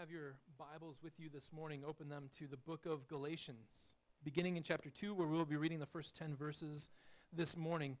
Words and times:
have 0.00 0.10
your 0.10 0.34
Bibles 0.58 0.98
with 1.04 1.12
you 1.18 1.28
this 1.32 1.50
morning, 1.52 1.84
open 1.86 2.08
them 2.08 2.28
to 2.36 2.48
the 2.48 2.56
book 2.56 2.84
of 2.84 3.06
Galatians, 3.06 3.92
beginning 4.24 4.56
in 4.56 4.64
chapter 4.64 4.90
2, 4.90 5.14
where 5.14 5.28
we 5.28 5.36
will 5.36 5.44
be 5.44 5.54
reading 5.54 5.78
the 5.78 5.86
first 5.86 6.16
10 6.16 6.34
verses 6.34 6.88
this 7.32 7.56
morning. 7.56 7.96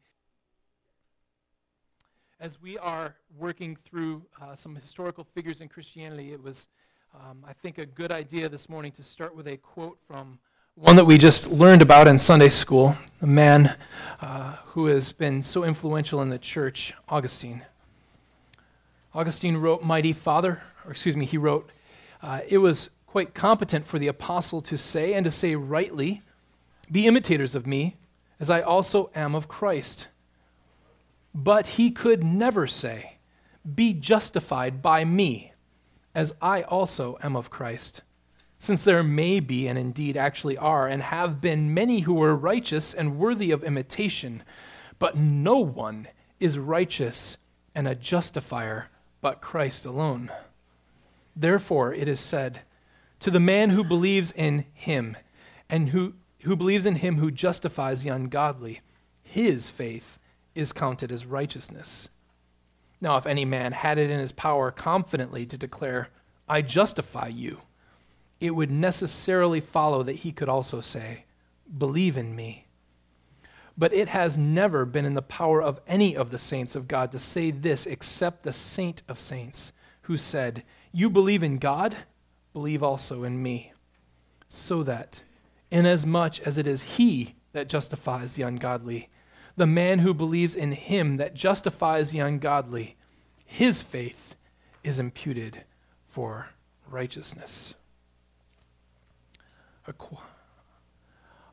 As 2.40 2.60
we 2.60 2.76
are 2.78 3.14
working 3.38 3.76
through 3.76 4.22
uh, 4.42 4.56
some 4.56 4.74
historical 4.74 5.22
figures 5.22 5.60
in 5.60 5.68
Christianity, 5.68 6.32
it 6.32 6.42
was, 6.42 6.66
um, 7.14 7.44
I 7.46 7.52
think, 7.52 7.78
a 7.78 7.86
good 7.86 8.10
idea 8.10 8.48
this 8.48 8.68
morning 8.68 8.90
to 8.92 9.04
start 9.04 9.36
with 9.36 9.46
a 9.46 9.56
quote 9.56 9.98
from 10.02 10.40
one 10.74 10.96
that 10.96 11.04
we 11.04 11.16
just 11.16 11.52
learned 11.52 11.80
about 11.80 12.08
in 12.08 12.18
Sunday 12.18 12.48
school, 12.48 12.96
a 13.22 13.26
man 13.26 13.76
uh, 14.20 14.54
who 14.66 14.86
has 14.86 15.12
been 15.12 15.42
so 15.42 15.62
influential 15.62 16.20
in 16.22 16.28
the 16.28 16.40
church, 16.40 16.92
Augustine. 17.08 17.62
Augustine 19.14 19.56
wrote, 19.58 19.84
Mighty 19.84 20.12
Father, 20.12 20.60
or 20.84 20.90
excuse 20.90 21.16
me, 21.16 21.24
he 21.24 21.38
wrote, 21.38 21.70
uh, 22.24 22.40
It 22.48 22.58
was 22.58 22.90
quite 23.06 23.34
competent 23.34 23.86
for 23.86 23.98
the 23.98 24.08
apostle 24.08 24.60
to 24.62 24.76
say, 24.76 25.12
and 25.14 25.24
to 25.24 25.30
say 25.30 25.54
rightly, 25.54 26.22
Be 26.90 27.06
imitators 27.06 27.54
of 27.54 27.66
me, 27.66 27.96
as 28.40 28.50
I 28.50 28.60
also 28.60 29.10
am 29.14 29.34
of 29.34 29.46
Christ. 29.46 30.08
But 31.34 31.66
he 31.66 31.90
could 31.90 32.24
never 32.24 32.66
say, 32.66 33.18
Be 33.74 33.92
justified 33.92 34.80
by 34.80 35.04
me, 35.04 35.52
as 36.14 36.32
I 36.40 36.62
also 36.62 37.18
am 37.22 37.36
of 37.36 37.50
Christ. 37.50 38.02
Since 38.56 38.84
there 38.84 39.02
may 39.02 39.40
be, 39.40 39.68
and 39.68 39.78
indeed 39.78 40.16
actually 40.16 40.56
are, 40.56 40.88
and 40.88 41.02
have 41.02 41.40
been 41.40 41.74
many 41.74 42.00
who 42.00 42.14
were 42.14 42.34
righteous 42.34 42.94
and 42.94 43.18
worthy 43.18 43.50
of 43.50 43.62
imitation, 43.62 44.42
but 44.98 45.16
no 45.16 45.58
one 45.58 46.08
is 46.40 46.58
righteous 46.58 47.36
and 47.74 47.86
a 47.86 47.94
justifier 47.94 48.88
but 49.20 49.42
Christ 49.42 49.84
alone. 49.84 50.30
Therefore, 51.36 51.92
it 51.92 52.08
is 52.08 52.20
said, 52.20 52.60
To 53.20 53.30
the 53.30 53.40
man 53.40 53.70
who 53.70 53.84
believes 53.84 54.30
in 54.32 54.66
him, 54.72 55.16
and 55.68 55.90
who, 55.90 56.14
who 56.42 56.56
believes 56.56 56.86
in 56.86 56.96
him 56.96 57.16
who 57.16 57.30
justifies 57.30 58.02
the 58.02 58.10
ungodly, 58.10 58.80
his 59.22 59.70
faith 59.70 60.18
is 60.54 60.72
counted 60.72 61.10
as 61.10 61.26
righteousness. 61.26 62.08
Now, 63.00 63.16
if 63.16 63.26
any 63.26 63.44
man 63.44 63.72
had 63.72 63.98
it 63.98 64.10
in 64.10 64.18
his 64.18 64.32
power 64.32 64.70
confidently 64.70 65.44
to 65.46 65.58
declare, 65.58 66.08
I 66.48 66.62
justify 66.62 67.28
you, 67.28 67.62
it 68.40 68.54
would 68.54 68.70
necessarily 68.70 69.60
follow 69.60 70.02
that 70.02 70.16
he 70.16 70.32
could 70.32 70.48
also 70.48 70.80
say, 70.80 71.24
Believe 71.76 72.16
in 72.16 72.36
me. 72.36 72.66
But 73.76 73.92
it 73.92 74.08
has 74.10 74.38
never 74.38 74.84
been 74.84 75.04
in 75.04 75.14
the 75.14 75.22
power 75.22 75.62
of 75.62 75.80
any 75.86 76.16
of 76.16 76.30
the 76.30 76.38
saints 76.38 76.76
of 76.76 76.86
God 76.86 77.10
to 77.12 77.18
say 77.18 77.50
this 77.50 77.86
except 77.86 78.42
the 78.42 78.52
saint 78.52 79.02
of 79.08 79.18
saints, 79.18 79.72
who 80.02 80.16
said, 80.16 80.62
You 80.96 81.10
believe 81.10 81.42
in 81.42 81.58
God, 81.58 81.96
believe 82.52 82.80
also 82.80 83.24
in 83.24 83.42
me. 83.42 83.72
So 84.46 84.84
that, 84.84 85.24
inasmuch 85.68 86.38
as 86.46 86.56
it 86.56 86.68
is 86.68 86.82
he 86.82 87.34
that 87.52 87.68
justifies 87.68 88.36
the 88.36 88.44
ungodly, 88.44 89.10
the 89.56 89.66
man 89.66 89.98
who 89.98 90.14
believes 90.14 90.54
in 90.54 90.70
him 90.70 91.16
that 91.16 91.34
justifies 91.34 92.12
the 92.12 92.20
ungodly, 92.20 92.96
his 93.44 93.82
faith 93.82 94.36
is 94.84 95.00
imputed 95.00 95.64
for 96.06 96.50
righteousness. 96.88 97.74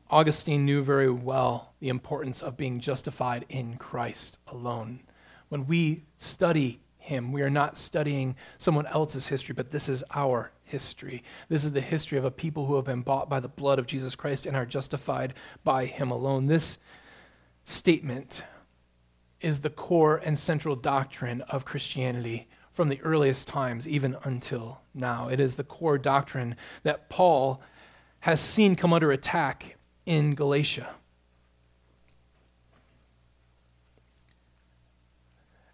Augustine 0.08 0.64
knew 0.64 0.84
very 0.84 1.10
well 1.10 1.74
the 1.80 1.88
importance 1.88 2.42
of 2.42 2.56
being 2.56 2.78
justified 2.78 3.44
in 3.48 3.76
Christ 3.76 4.38
alone. 4.46 5.00
When 5.48 5.66
we 5.66 6.04
study 6.16 6.81
him, 7.02 7.32
we 7.32 7.42
are 7.42 7.50
not 7.50 7.76
studying 7.76 8.36
someone 8.58 8.86
else's 8.86 9.28
history, 9.28 9.54
but 9.54 9.70
this 9.70 9.88
is 9.88 10.04
our 10.14 10.52
history. 10.64 11.22
This 11.48 11.64
is 11.64 11.72
the 11.72 11.80
history 11.80 12.16
of 12.18 12.24
a 12.24 12.30
people 12.30 12.66
who 12.66 12.76
have 12.76 12.84
been 12.84 13.02
bought 13.02 13.28
by 13.28 13.40
the 13.40 13.48
blood 13.48 13.78
of 13.78 13.86
Jesus 13.86 14.14
Christ 14.14 14.46
and 14.46 14.56
are 14.56 14.66
justified 14.66 15.34
by 15.64 15.86
him 15.86 16.10
alone. 16.10 16.46
This 16.46 16.78
statement 17.64 18.44
is 19.40 19.60
the 19.60 19.70
core 19.70 20.16
and 20.16 20.38
central 20.38 20.76
doctrine 20.76 21.40
of 21.42 21.64
Christianity 21.64 22.48
from 22.72 22.88
the 22.88 23.00
earliest 23.02 23.48
times, 23.48 23.86
even 23.86 24.16
until 24.24 24.80
now. 24.94 25.28
It 25.28 25.40
is 25.40 25.56
the 25.56 25.64
core 25.64 25.98
doctrine 25.98 26.56
that 26.84 27.10
Paul 27.10 27.60
has 28.20 28.40
seen 28.40 28.76
come 28.76 28.92
under 28.92 29.12
attack 29.12 29.76
in 30.06 30.34
Galatia. 30.34 30.88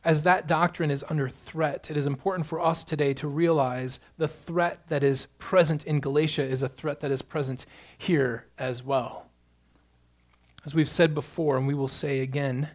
As 0.05 0.23
that 0.23 0.47
doctrine 0.47 0.91
is 0.91 1.05
under 1.09 1.29
threat, 1.29 1.91
it 1.91 1.97
is 1.97 2.07
important 2.07 2.47
for 2.47 2.61
us 2.61 2.85
today 2.85 3.13
to 3.15 3.27
realize 3.27 3.99
the 4.17 4.29
threat 4.29 4.89
that 4.89 5.03
is 5.03 5.27
present 5.39 5.85
in 5.85 6.01
Galatia 6.01 6.45
is 6.45 6.63
a 6.63 6.69
threat 6.69 7.01
that 7.01 7.11
is 7.11 7.21
present 7.21 7.67
here 7.97 8.47
as 8.59 8.83
well. 8.83 9.27
As 10.65 10.75
we've 10.75 10.89
said 10.89 11.15
before, 11.15 11.57
and 11.57 11.67
we 11.67 11.75
will 11.75 11.89
say 11.89 12.21
again, 12.21 12.69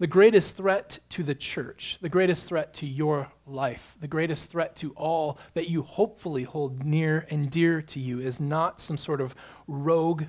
the 0.00 0.06
greatest 0.06 0.56
threat 0.56 1.00
to 1.10 1.22
the 1.22 1.34
church, 1.34 1.98
the 2.00 2.08
greatest 2.08 2.46
threat 2.46 2.72
to 2.74 2.86
your 2.86 3.32
life, 3.46 3.96
the 4.00 4.06
greatest 4.08 4.50
threat 4.50 4.76
to 4.76 4.92
all 4.92 5.38
that 5.54 5.68
you 5.68 5.82
hopefully 5.82 6.44
hold 6.44 6.84
near 6.84 7.26
and 7.30 7.50
dear 7.50 7.82
to 7.82 8.00
you 8.00 8.20
is 8.20 8.40
not 8.40 8.80
some 8.80 8.96
sort 8.96 9.20
of 9.20 9.34
rogue 9.66 10.24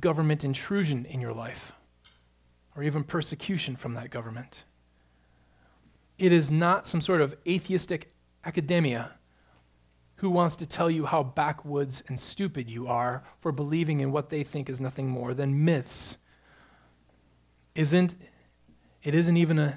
government 0.00 0.44
intrusion 0.44 1.04
in 1.04 1.20
your 1.20 1.32
life 1.32 1.72
or 2.76 2.82
even 2.82 3.04
persecution 3.04 3.76
from 3.76 3.94
that 3.94 4.10
government. 4.10 4.64
It 6.18 6.32
is 6.32 6.50
not 6.50 6.86
some 6.86 7.00
sort 7.00 7.20
of 7.20 7.36
atheistic 7.46 8.12
academia 8.44 9.14
who 10.16 10.30
wants 10.30 10.56
to 10.56 10.66
tell 10.66 10.90
you 10.90 11.06
how 11.06 11.22
backwoods 11.22 12.02
and 12.06 12.18
stupid 12.18 12.70
you 12.70 12.86
are 12.86 13.24
for 13.40 13.52
believing 13.52 14.00
in 14.00 14.12
what 14.12 14.30
they 14.30 14.42
think 14.42 14.70
is 14.70 14.80
nothing 14.80 15.08
more 15.08 15.34
than 15.34 15.64
myths. 15.64 16.18
Isn't 17.74 18.16
it 19.02 19.14
isn't 19.14 19.36
even 19.36 19.58
a 19.58 19.74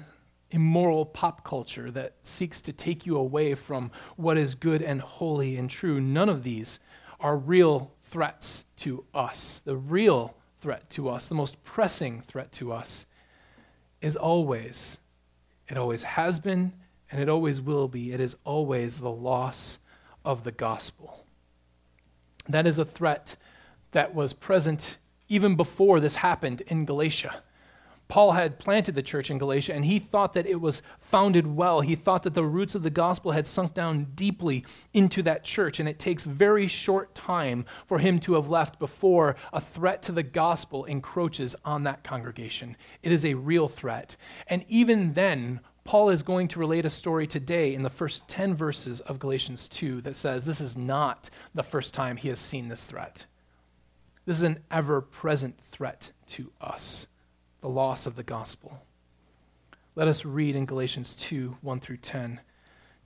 immoral 0.50 1.04
pop 1.04 1.44
culture 1.44 1.90
that 1.90 2.14
seeks 2.22 2.60
to 2.62 2.72
take 2.72 3.06
you 3.06 3.16
away 3.16 3.54
from 3.54 3.90
what 4.16 4.38
is 4.38 4.54
good 4.54 4.82
and 4.82 5.00
holy 5.00 5.56
and 5.56 5.68
true. 5.68 6.00
None 6.00 6.28
of 6.28 6.42
these 6.42 6.80
are 7.20 7.36
real 7.36 7.92
threats 8.02 8.64
to 8.76 9.04
us. 9.12 9.60
The 9.64 9.76
real 9.76 10.36
threat 10.60 10.88
to 10.90 11.08
us, 11.08 11.28
the 11.28 11.34
most 11.34 11.62
pressing 11.64 12.20
threat 12.20 12.52
to 12.52 12.72
us, 12.72 13.06
is 14.00 14.16
always, 14.16 15.00
it 15.68 15.76
always 15.76 16.02
has 16.02 16.38
been, 16.38 16.72
and 17.10 17.20
it 17.20 17.28
always 17.28 17.60
will 17.60 17.88
be, 17.88 18.12
it 18.12 18.20
is 18.20 18.36
always 18.44 19.00
the 19.00 19.10
loss 19.10 19.78
of 20.24 20.44
the 20.44 20.52
gospel. 20.52 21.26
That 22.48 22.66
is 22.66 22.78
a 22.78 22.84
threat 22.84 23.36
that 23.92 24.14
was 24.14 24.32
present 24.32 24.98
even 25.28 25.54
before 25.54 26.00
this 26.00 26.16
happened 26.16 26.62
in 26.62 26.84
Galatia. 26.84 27.42
Paul 28.08 28.32
had 28.32 28.58
planted 28.58 28.94
the 28.94 29.02
church 29.02 29.30
in 29.30 29.36
Galatia, 29.36 29.74
and 29.74 29.84
he 29.84 29.98
thought 29.98 30.32
that 30.32 30.46
it 30.46 30.62
was 30.62 30.80
founded 30.98 31.46
well. 31.46 31.82
He 31.82 31.94
thought 31.94 32.22
that 32.22 32.32
the 32.32 32.44
roots 32.44 32.74
of 32.74 32.82
the 32.82 32.90
gospel 32.90 33.32
had 33.32 33.46
sunk 33.46 33.74
down 33.74 34.12
deeply 34.14 34.64
into 34.94 35.22
that 35.22 35.44
church, 35.44 35.78
and 35.78 35.86
it 35.86 35.98
takes 35.98 36.24
very 36.24 36.66
short 36.66 37.14
time 37.14 37.66
for 37.86 37.98
him 37.98 38.18
to 38.20 38.34
have 38.34 38.48
left 38.48 38.78
before 38.78 39.36
a 39.52 39.60
threat 39.60 40.02
to 40.04 40.12
the 40.12 40.22
gospel 40.22 40.86
encroaches 40.86 41.54
on 41.66 41.82
that 41.82 42.02
congregation. 42.02 42.76
It 43.02 43.12
is 43.12 43.26
a 43.26 43.34
real 43.34 43.68
threat. 43.68 44.16
And 44.46 44.64
even 44.68 45.12
then, 45.12 45.60
Paul 45.84 46.08
is 46.08 46.22
going 46.22 46.48
to 46.48 46.58
relate 46.58 46.86
a 46.86 46.90
story 46.90 47.26
today 47.26 47.74
in 47.74 47.82
the 47.82 47.90
first 47.90 48.26
10 48.26 48.54
verses 48.54 49.00
of 49.02 49.18
Galatians 49.18 49.68
2 49.68 50.00
that 50.02 50.16
says 50.16 50.46
this 50.46 50.62
is 50.62 50.78
not 50.78 51.28
the 51.54 51.62
first 51.62 51.92
time 51.92 52.16
he 52.16 52.28
has 52.28 52.40
seen 52.40 52.68
this 52.68 52.86
threat. 52.86 53.26
This 54.24 54.38
is 54.38 54.42
an 54.42 54.60
ever 54.70 55.00
present 55.02 55.60
threat 55.60 56.12
to 56.28 56.52
us 56.60 57.06
the 57.60 57.68
loss 57.68 58.06
of 58.06 58.16
the 58.16 58.22
gospel. 58.22 58.82
Let 59.94 60.08
us 60.08 60.24
read 60.24 60.54
in 60.54 60.64
Galatians 60.64 61.16
2 61.16 61.58
1 61.60 61.80
through 61.80 61.96
10 61.96 62.40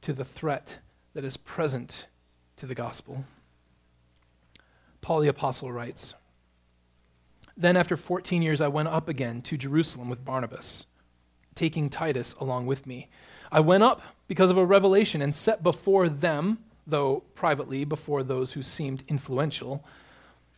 to 0.02 0.12
the 0.12 0.24
threat 0.24 0.78
that 1.14 1.24
is 1.24 1.36
present 1.36 2.06
to 2.56 2.66
the 2.66 2.74
gospel. 2.74 3.24
Paul 5.00 5.20
the 5.20 5.28
Apostle 5.28 5.72
writes 5.72 6.14
Then 7.56 7.76
after 7.76 7.96
14 7.96 8.42
years, 8.42 8.60
I 8.60 8.68
went 8.68 8.88
up 8.88 9.08
again 9.08 9.42
to 9.42 9.56
Jerusalem 9.56 10.08
with 10.08 10.24
Barnabas, 10.24 10.86
taking 11.54 11.88
Titus 11.88 12.34
along 12.34 12.66
with 12.66 12.86
me. 12.86 13.08
I 13.50 13.60
went 13.60 13.82
up 13.82 14.02
because 14.28 14.50
of 14.50 14.56
a 14.56 14.64
revelation 14.64 15.22
and 15.22 15.34
set 15.34 15.62
before 15.62 16.08
them, 16.08 16.58
though 16.86 17.24
privately 17.34 17.84
before 17.84 18.22
those 18.22 18.52
who 18.52 18.62
seemed 18.62 19.04
influential, 19.08 19.84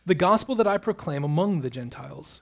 the 0.05 0.15
gospel 0.15 0.53
that 0.55 0.67
I 0.67 0.77
proclaim 0.77 1.23
among 1.23 1.61
the 1.61 1.69
Gentiles 1.69 2.41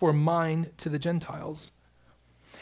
for 0.00 0.14
mine 0.14 0.70
to 0.78 0.88
the 0.88 0.98
Gentiles. 0.98 1.72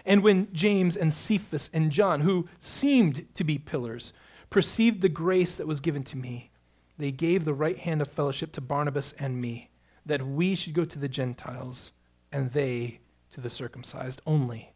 And 0.04 0.24
when 0.24 0.52
James 0.52 0.96
and 0.96 1.12
Cephas 1.12 1.70
and 1.72 1.92
John, 1.92 2.22
who 2.22 2.48
seemed 2.58 3.32
to 3.36 3.44
be 3.44 3.58
pillars, 3.58 4.12
perceived 4.50 5.02
the 5.02 5.08
grace 5.08 5.54
that 5.54 5.68
was 5.68 5.78
given 5.78 6.02
to 6.02 6.18
me, 6.18 6.50
they 6.98 7.12
gave 7.12 7.44
the 7.44 7.54
right 7.54 7.78
hand 7.78 8.02
of 8.02 8.10
fellowship 8.10 8.50
to 8.52 8.60
Barnabas 8.60 9.12
and 9.20 9.40
me, 9.40 9.70
that 10.04 10.26
we 10.26 10.56
should 10.56 10.72
go 10.72 10.84
to 10.84 10.98
the 10.98 11.08
Gentiles, 11.08 11.92
and 12.32 12.50
they 12.50 12.98
to 13.30 13.40
the 13.40 13.50
circumcised 13.50 14.20
only. 14.26 14.72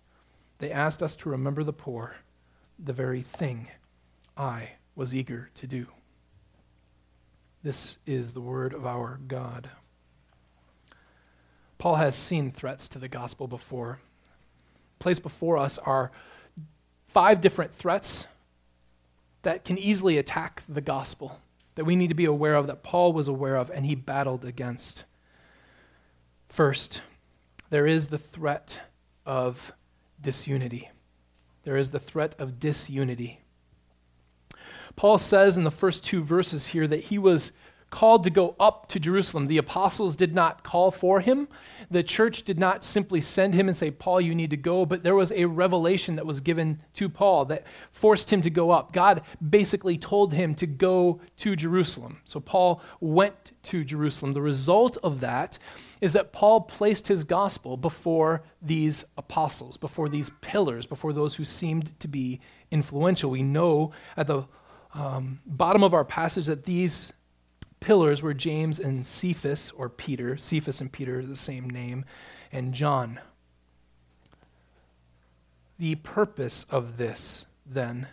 They 0.59 0.71
asked 0.71 1.03
us 1.03 1.17
to 1.17 1.31
remember 1.31 1.65
the 1.65 1.73
poor, 1.73 2.19
the 2.79 2.93
very 2.93 3.23
thing 3.23 3.73
I 4.37 4.75
was 4.95 5.13
eager 5.13 5.51
to 5.55 5.67
do. 5.67 5.89
This 7.65 7.99
is 8.07 8.35
the 8.35 8.41
word 8.41 8.73
of 8.73 8.87
our 8.87 9.19
God. 9.27 9.69
Paul 11.83 11.97
has 11.97 12.15
seen 12.15 12.53
threats 12.53 12.87
to 12.91 13.01
the 13.01 13.09
gospel 13.09 13.49
before. 13.49 13.99
Placed 15.01 15.25
before 15.25 15.59
us 15.59 15.79
are 15.79 16.13
five 17.09 17.41
different 17.41 17.75
threats 17.75 18.29
that 19.43 19.65
can 19.65 19.77
easily 19.77 20.17
attack 20.17 20.63
the 20.69 20.81
gospel 20.81 21.41
that 21.75 21.85
we 21.85 21.97
need 21.97 22.07
to 22.11 22.15
be 22.15 22.25
aware 22.25 22.55
of, 22.55 22.69
that 22.69 22.85
Paul 22.85 23.13
was 23.13 23.27
aware 23.27 23.57
of, 23.57 23.69
and 23.69 23.85
he 23.85 23.97
battled 23.97 24.45
against. 24.45 25.07
First, 26.49 27.03
there 27.71 27.89
is 27.89 28.07
the 28.07 28.17
threat 28.17 28.83
of 29.27 29.73
disunity. 30.21 30.89
There 31.65 31.77
is 31.77 31.91
the 31.91 31.99
threat 31.99 32.37
of 32.39 32.61
disunity. 32.61 33.41
Paul 34.95 35.19
says 35.19 35.57
in 35.57 35.65
the 35.65 35.73
first 35.73 36.05
two 36.05 36.23
verses 36.23 36.69
here 36.69 36.87
that 36.87 37.07
he 37.07 37.19
was 37.19 37.51
called 37.93 38.25
to 38.25 38.31
go 38.31 38.57
up 38.59 38.89
to 38.89 38.99
Jerusalem. 38.99 39.47
The 39.47 39.59
apostles 39.59 40.17
did 40.17 40.35
not 40.35 40.65
call 40.65 40.91
for 40.91 41.21
him. 41.21 41.47
The 41.91 42.03
church 42.03 42.43
did 42.43 42.59
not 42.59 42.85
simply 42.85 43.21
send 43.21 43.55
him 43.55 43.69
and 43.69 43.77
say, 43.77 43.91
Paul, 43.91 44.21
you 44.21 44.35
need 44.35 44.51
to 44.51 44.57
go, 44.57 44.87
but 44.87 45.05
there 45.05 45.15
was 45.15 45.31
a 45.31 45.45
revelation 45.45 46.17
that 46.17 46.27
was 46.27 46.41
given 46.41 46.81
to 46.95 47.11
Paul 47.11 47.45
that 47.45 47.67
forced 47.91 48.33
him 48.33 48.41
to 48.43 48.51
go 48.51 48.71
up. 48.71 48.93
God 48.93 49.21
basically 49.47 49.99
told 49.99 50.33
him 50.33 50.55
to 50.57 50.67
go 50.67 51.21
to 51.37 51.55
Jerusalem. 51.55 52.23
So 52.25 52.41
Paul 52.41 52.83
went 52.99 53.53
to 53.65 53.85
Jerusalem. 53.85 54.33
The 54.33 54.41
result 54.41 54.97
of 55.03 55.21
that 55.21 55.59
is 56.01 56.15
that 56.15 56.33
Paul 56.33 56.63
placed 56.63 57.09
his 57.09 57.25
gospel 57.25 57.77
before 57.77 58.43
these 58.63 59.05
apostles, 59.19 59.77
before 59.77 60.09
these 60.09 60.31
pillars, 60.41 60.87
before 60.87 61.13
those 61.13 61.35
who 61.35 61.45
seemed 61.45 62.01
to 62.01 62.09
be 62.09 62.41
influential. 62.71 63.31
We 63.31 63.43
know 63.43 63.93
at 64.17 64.27
the 64.27 64.49
um, 64.95 65.41
bottom 65.45 65.83
of 65.83 65.93
our 65.93 66.05
passage 66.07 66.47
that 66.47 66.65
these 66.65 67.13
pillars 67.83 68.23
were 68.23 68.33
James 68.33 68.79
and 68.79 69.05
Cephas, 69.05 69.73
or 69.73 69.89
Peter. 69.89 70.37
Cephas 70.37 70.81
and 70.81 70.91
Peter 70.93 71.19
are 71.19 71.27
the 71.27 71.37
same 71.37 71.69
name, 71.69 72.05
and 72.53 72.73
John. 72.73 73.19
The 75.81 75.97
purpose 75.97 76.65
of 76.71 76.97
this, 76.97 77.47
then, 77.67 78.07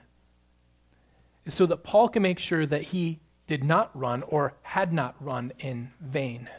is 1.45 1.53
so 1.53 1.67
that 1.67 1.83
Paul 1.83 2.09
can 2.09 2.23
make 2.23 2.39
sure 2.39 2.65
that 2.65 2.85
he 2.85 3.19
did 3.45 3.63
not 3.63 3.91
run 3.97 4.23
or 4.23 4.55
had 4.63 4.91
not 4.91 5.15
run 5.19 5.53
in 5.59 5.91
vain. 6.01 6.49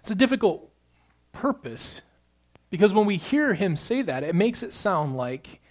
It's 0.00 0.10
a 0.10 0.14
difficult 0.14 0.70
purpose 1.32 2.02
because 2.68 2.92
when 2.92 3.06
we 3.06 3.16
hear 3.16 3.54
him 3.54 3.76
say 3.76 4.02
that, 4.02 4.22
it 4.22 4.34
makes 4.34 4.62
it 4.62 4.74
sound 4.74 5.16
like 5.16 5.62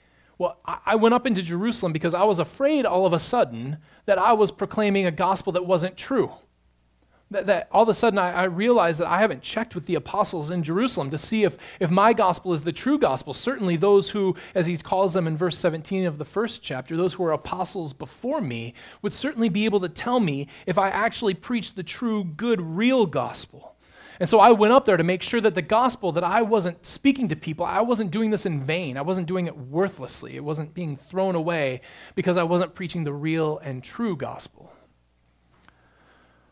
well, 0.43 0.57
I 0.85 0.95
went 0.95 1.13
up 1.13 1.25
into 1.25 1.41
Jerusalem 1.41 1.93
because 1.93 2.13
I 2.13 2.23
was 2.23 2.37
afraid 2.37 2.85
all 2.85 3.05
of 3.05 3.13
a 3.13 3.19
sudden 3.19 3.77
that 4.05 4.19
I 4.19 4.33
was 4.33 4.51
proclaiming 4.51 5.05
a 5.05 5.11
gospel 5.11 5.53
that 5.53 5.65
wasn't 5.65 5.95
true. 5.95 6.33
That, 7.31 7.45
that 7.45 7.69
all 7.71 7.83
of 7.83 7.87
a 7.87 7.93
sudden 7.93 8.19
I, 8.19 8.31
I 8.31 8.43
realized 8.43 8.99
that 8.99 9.07
I 9.07 9.19
haven't 9.19 9.41
checked 9.41 9.73
with 9.73 9.85
the 9.85 9.95
apostles 9.95 10.51
in 10.51 10.61
Jerusalem 10.61 11.09
to 11.11 11.17
see 11.17 11.45
if, 11.45 11.57
if 11.79 11.89
my 11.89 12.11
gospel 12.11 12.51
is 12.51 12.63
the 12.63 12.73
true 12.73 12.99
gospel. 12.99 13.33
Certainly, 13.33 13.77
those 13.77 14.09
who, 14.09 14.35
as 14.53 14.65
he 14.65 14.75
calls 14.75 15.13
them 15.13 15.27
in 15.27 15.37
verse 15.37 15.57
17 15.57 16.03
of 16.05 16.17
the 16.17 16.25
first 16.25 16.61
chapter, 16.61 16.97
those 16.97 17.13
who 17.13 17.23
are 17.23 17.31
apostles 17.31 17.93
before 17.93 18.41
me, 18.41 18.73
would 19.01 19.13
certainly 19.13 19.47
be 19.47 19.63
able 19.63 19.79
to 19.79 19.89
tell 19.89 20.19
me 20.19 20.49
if 20.67 20.77
I 20.77 20.89
actually 20.89 21.35
preach 21.35 21.75
the 21.75 21.83
true, 21.83 22.25
good, 22.25 22.59
real 22.59 23.05
gospel. 23.05 23.72
And 24.19 24.29
so 24.29 24.39
I 24.39 24.51
went 24.51 24.73
up 24.73 24.85
there 24.85 24.97
to 24.97 25.03
make 25.03 25.23
sure 25.23 25.41
that 25.41 25.55
the 25.55 25.61
gospel 25.61 26.11
that 26.11 26.23
I 26.23 26.41
wasn't 26.41 26.85
speaking 26.85 27.27
to 27.29 27.35
people, 27.35 27.65
I 27.65 27.81
wasn't 27.81 28.11
doing 28.11 28.29
this 28.29 28.45
in 28.45 28.65
vain. 28.65 28.97
I 28.97 29.01
wasn't 29.01 29.27
doing 29.27 29.47
it 29.47 29.57
worthlessly. 29.57 30.35
It 30.35 30.43
wasn't 30.43 30.73
being 30.73 30.97
thrown 30.97 31.35
away 31.35 31.81
because 32.15 32.37
I 32.37 32.43
wasn't 32.43 32.75
preaching 32.75 33.03
the 33.03 33.13
real 33.13 33.57
and 33.59 33.83
true 33.83 34.15
gospel. 34.15 34.71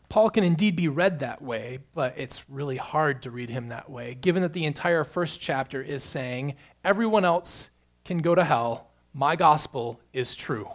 Paul 0.08 0.28
can 0.28 0.44
indeed 0.44 0.76
be 0.76 0.88
read 0.88 1.20
that 1.20 1.40
way, 1.40 1.78
but 1.94 2.12
it's 2.18 2.46
really 2.46 2.76
hard 2.76 3.22
to 3.22 3.30
read 3.30 3.48
him 3.48 3.68
that 3.68 3.88
way, 3.88 4.14
given 4.14 4.42
that 4.42 4.52
the 4.52 4.66
entire 4.66 5.04
first 5.04 5.40
chapter 5.40 5.80
is 5.80 6.04
saying, 6.04 6.56
everyone 6.84 7.24
else 7.24 7.70
can 8.04 8.18
go 8.18 8.34
to 8.34 8.44
hell, 8.44 8.90
my 9.14 9.36
gospel 9.36 10.00
is 10.12 10.34
true. 10.34 10.68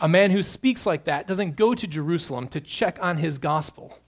A 0.00 0.08
man 0.08 0.32
who 0.32 0.42
speaks 0.42 0.84
like 0.84 1.04
that 1.04 1.28
doesn't 1.28 1.54
go 1.54 1.74
to 1.74 1.86
Jerusalem 1.86 2.48
to 2.48 2.60
check 2.60 2.98
on 3.00 3.18
his 3.18 3.38
gospel. 3.38 4.00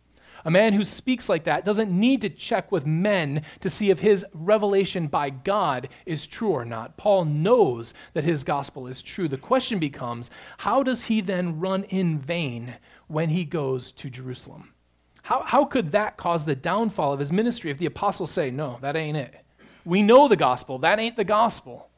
A 0.49 0.51
man 0.51 0.73
who 0.73 0.83
speaks 0.83 1.29
like 1.29 1.45
that 1.45 1.63
doesn't 1.63 1.91
need 1.91 2.23
to 2.23 2.31
check 2.31 2.73
with 2.73 2.87
men 2.87 3.43
to 3.61 3.69
see 3.69 3.91
if 3.91 4.01
his 4.01 4.25
revelation 4.33 5.07
by 5.07 5.29
God 5.29 5.91
is 6.07 6.27
true 6.27 6.49
or 6.49 6.65
not. 6.65 6.97
Paul 6.97 7.27
knows 7.27 7.93
that 8.15 8.25
his 8.25 8.45
gospel 8.45 8.87
is 8.87 9.03
true. 9.03 9.29
The 9.29 9.37
question 9.37 9.79
becomes 9.79 10.31
how 10.57 10.83
does 10.83 11.05
he 11.05 11.21
then 11.21 11.61
run 11.61 11.85
in 11.85 12.19
vain 12.19 12.77
when 13.09 13.29
he 13.29 13.45
goes 13.45 13.93
to 13.93 14.09
Jerusalem? 14.09 14.73
How, 15.21 15.43
how 15.43 15.67
could 15.67 15.93
that 15.93 16.17
cause 16.17 16.47
the 16.47 16.57
downfall 16.57 17.13
of 17.13 17.21
his 17.21 17.31
ministry 17.31 17.71
if 17.71 17.77
the 17.77 17.85
apostles 17.85 18.31
say, 18.31 18.51
no, 18.51 18.79
that 18.81 18.97
ain't 18.97 19.19
it? 19.19 19.45
We 19.85 20.01
know 20.01 20.29
the 20.29 20.37
gospel, 20.37 20.79
that 20.79 20.99
ain't 20.99 21.17
the 21.17 21.25
gospel. 21.25 21.91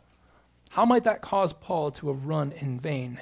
How 0.70 0.84
might 0.84 1.04
that 1.04 1.22
cause 1.22 1.52
Paul 1.52 1.92
to 1.92 2.08
have 2.08 2.26
run 2.26 2.50
in 2.50 2.80
vain? 2.80 3.20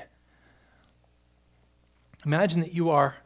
Imagine 2.25 2.63
that 2.63 2.73
you 2.73 2.89
are 2.89 3.17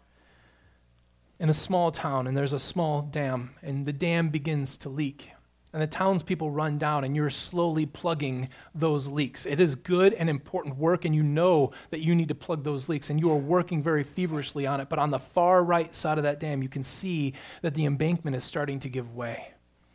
in 1.42 1.50
a 1.50 1.52
small 1.52 1.90
town 1.90 2.28
and 2.28 2.36
there's 2.36 2.52
a 2.52 2.58
small 2.58 3.02
dam 3.02 3.50
and 3.62 3.84
the 3.84 3.92
dam 3.92 4.28
begins 4.28 4.76
to 4.76 4.88
leak 4.88 5.32
and 5.72 5.82
the 5.82 5.88
townspeople 5.88 6.52
run 6.52 6.78
down 6.78 7.02
and 7.02 7.16
you're 7.16 7.30
slowly 7.30 7.84
plugging 7.84 8.48
those 8.76 9.08
leaks. 9.08 9.44
It 9.44 9.58
is 9.58 9.74
good 9.74 10.12
and 10.12 10.30
important 10.30 10.76
work 10.76 11.04
and 11.04 11.12
you 11.12 11.24
know 11.24 11.72
that 11.90 11.98
you 11.98 12.14
need 12.14 12.28
to 12.28 12.34
plug 12.36 12.62
those 12.62 12.88
leaks 12.88 13.10
and 13.10 13.18
you 13.18 13.28
are 13.32 13.36
working 13.36 13.82
very 13.82 14.04
feverishly 14.04 14.68
on 14.68 14.80
it. 14.80 14.88
But 14.88 15.00
on 15.00 15.10
the 15.10 15.18
far 15.18 15.64
right 15.64 15.92
side 15.92 16.16
of 16.16 16.22
that 16.22 16.38
dam, 16.38 16.62
you 16.62 16.68
can 16.68 16.84
see 16.84 17.34
that 17.62 17.74
the 17.74 17.86
embankment 17.86 18.36
is 18.36 18.44
starting 18.44 18.78
to 18.78 18.88
give 18.88 19.12
way 19.12 19.52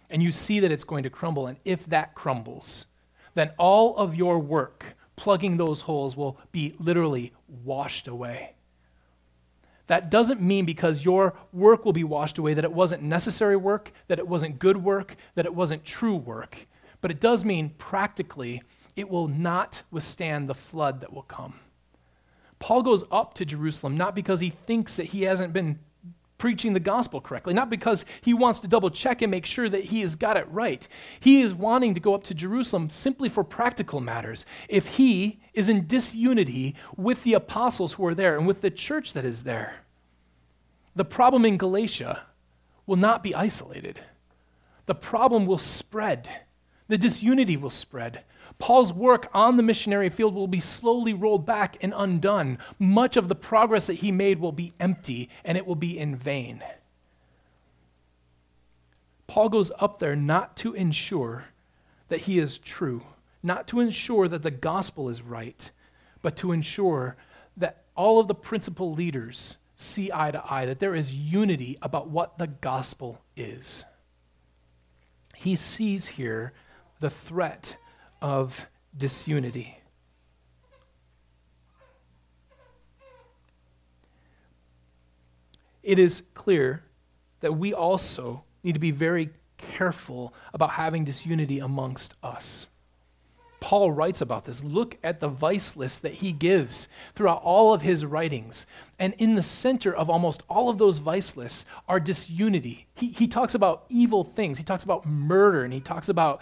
and 0.10 0.22
you 0.22 0.34
see 0.34 0.60
that 0.60 0.72
it's 0.74 0.84
going 0.84 1.04
to 1.04 1.10
crumble. 1.10 1.48
And 1.48 1.60
if 1.64 1.86
that 1.86 2.14
crumbles, 2.14 2.88
then 3.36 3.52
all 3.58 3.96
of 3.96 4.16
your 4.16 4.38
work 4.38 4.98
plugging 5.16 5.56
those 5.56 5.80
holes 5.80 6.18
will 6.18 6.38
be 6.52 6.76
literally 6.78 7.32
washed 7.48 8.10
away. 8.10 8.57
That 9.88 10.12
doesn't 10.12 10.42
mean 10.42 10.66
because 10.66 11.06
your 11.06 11.34
work 11.52 11.86
will 11.86 11.94
be 11.94 12.04
washed 12.04 12.38
away 12.38 12.54
that 12.54 12.66
it 12.66 12.74
wasn't 12.74 13.04
necessary 13.04 13.56
work, 13.56 13.92
that 14.08 14.20
it 14.20 14.28
wasn't 14.28 14.60
good 14.60 14.78
work, 14.78 15.16
that 15.36 15.46
it 15.46 15.56
wasn't 15.56 15.86
true 15.86 16.16
work. 16.16 16.68
But 17.02 17.12
it 17.12 17.20
does 17.20 17.46
mean 17.46 17.70
practically 17.78 18.62
it 18.96 19.10
will 19.10 19.28
not 19.28 19.84
withstand 19.92 20.50
the 20.50 20.56
flood 20.56 21.02
that 21.02 21.14
will 21.14 21.24
come. 21.24 21.60
Paul 22.60 22.82
goes 22.82 23.04
up 23.12 23.34
to 23.36 23.46
Jerusalem 23.46 23.96
not 23.96 24.16
because 24.16 24.40
he 24.40 24.50
thinks 24.50 24.96
that 24.98 25.08
he 25.08 25.24
hasn't 25.24 25.54
been 25.54 25.80
preaching 26.38 26.74
the 26.74 26.80
gospel 26.80 27.20
correctly, 27.20 27.54
not 27.54 27.70
because 27.70 28.06
he 28.22 28.34
wants 28.34 28.60
to 28.60 28.68
double 28.68 28.90
check 28.90 29.22
and 29.22 29.32
make 29.32 29.46
sure 29.46 29.70
that 29.70 29.86
he 29.86 30.02
has 30.02 30.16
got 30.16 30.38
it 30.38 30.48
right. 30.50 30.88
He 31.20 31.42
is 31.42 31.54
wanting 31.54 31.94
to 31.94 32.00
go 32.00 32.14
up 32.14 32.24
to 32.26 32.34
Jerusalem 32.34 32.90
simply 32.90 33.30
for 33.30 33.44
practical 33.44 34.00
matters. 34.00 34.46
If 34.70 34.98
he 34.98 35.40
is 35.54 35.70
in 35.70 35.88
disunity 35.88 36.76
with 36.96 37.24
the 37.24 37.34
apostles 37.34 37.94
who 37.94 38.06
are 38.06 38.16
there 38.16 38.38
and 38.38 38.46
with 38.46 38.62
the 38.62 38.70
church 38.70 39.14
that 39.14 39.26
is 39.26 39.44
there, 39.44 39.78
the 40.96 41.06
problem 41.06 41.46
in 41.46 41.58
Galatia 41.58 42.26
will 42.86 42.96
not 42.96 43.24
be 43.24 43.36
isolated. 43.36 44.00
The 44.86 44.96
problem 44.96 45.46
will 45.46 45.58
spread. 45.58 46.30
The 46.88 46.98
disunity 46.98 47.58
will 47.58 47.70
spread. 47.70 48.24
Paul's 48.60 48.92
work 48.92 49.30
on 49.34 49.58
the 49.58 49.64
missionary 49.64 50.10
field 50.10 50.34
will 50.34 50.48
be 50.48 50.60
slowly 50.60 51.14
rolled 51.14 51.46
back 51.46 51.78
and 51.82 51.94
undone. 51.96 52.58
Much 52.80 53.16
of 53.16 53.28
the 53.28 53.36
progress 53.36 53.88
that 53.88 53.96
he 53.96 54.12
made 54.12 54.40
will 54.40 54.52
be 54.52 54.74
empty 54.80 55.30
and 55.46 55.58
it 55.58 55.68
will 55.68 55.76
be 55.76 55.98
in 55.98 56.16
vain. 56.16 56.64
Paul 59.28 59.50
goes 59.50 59.72
up 59.78 60.00
there 60.00 60.16
not 60.16 60.56
to 60.58 60.74
ensure 60.74 61.50
that 62.08 62.22
he 62.22 62.40
is 62.40 62.58
true, 62.58 63.04
not 63.44 63.68
to 63.68 63.80
ensure 63.80 64.28
that 64.28 64.42
the 64.42 64.52
gospel 64.52 65.10
is 65.10 65.22
right, 65.22 65.70
but 66.22 66.36
to 66.38 66.52
ensure 66.52 67.18
that 67.56 67.84
all 67.96 68.20
of 68.20 68.28
the 68.28 68.36
principal 68.36 68.94
leaders 68.94 69.58
see 69.76 70.10
eye 70.12 70.32
to 70.32 70.52
eye, 70.52 70.66
that 70.66 70.80
there 70.80 70.96
is 70.96 71.14
unity 71.14 71.78
about 71.82 72.10
what 72.10 72.38
the 72.40 72.48
gospel 72.48 73.22
is. 73.36 73.86
He 75.36 75.56
sees 75.56 76.08
here 76.08 76.54
the 77.00 77.12
threat 77.12 77.78
of 78.22 78.66
disunity. 78.96 79.80
It 85.84 86.00
is 86.00 86.24
clear 86.34 86.84
that 87.40 87.54
we 87.54 87.74
also 87.74 88.44
need 88.64 88.74
to 88.74 88.80
be 88.80 88.92
very 88.92 89.30
careful 89.58 90.34
about 90.54 90.72
having 90.72 91.06
disunity 91.06 91.60
amongst 91.60 92.14
us. 92.22 92.70
Paul 93.60 93.92
writes 93.92 94.22
about 94.22 94.46
this. 94.46 94.64
Look 94.64 94.98
at 95.04 95.20
the 95.20 95.28
vice 95.28 95.76
list 95.76 96.04
that 96.04 96.16
he 96.16 96.32
gives 96.32 96.88
throughout 97.16 97.42
all 97.42 97.74
of 97.74 97.82
his 97.82 98.06
writings. 98.06 98.68
And 99.00 99.14
in 99.18 99.36
the 99.36 99.44
center 99.44 99.94
of 99.94 100.10
almost 100.10 100.44
all 100.50 100.70
of 100.70 100.78
those 100.78 101.00
vice 101.00 101.36
lists 101.36 101.66
are 101.88 102.00
disunity. 102.00 102.88
He, 102.96 103.10
he 103.10 103.28
talks 103.28 103.56
about 103.56 103.86
evil 103.90 104.24
things. 104.24 104.58
He 104.58 104.64
talks 104.64 104.84
about 104.84 105.06
murder 105.06 105.64
and 105.64 105.74
he 105.74 105.80
talks 105.80 106.08
about 106.08 106.42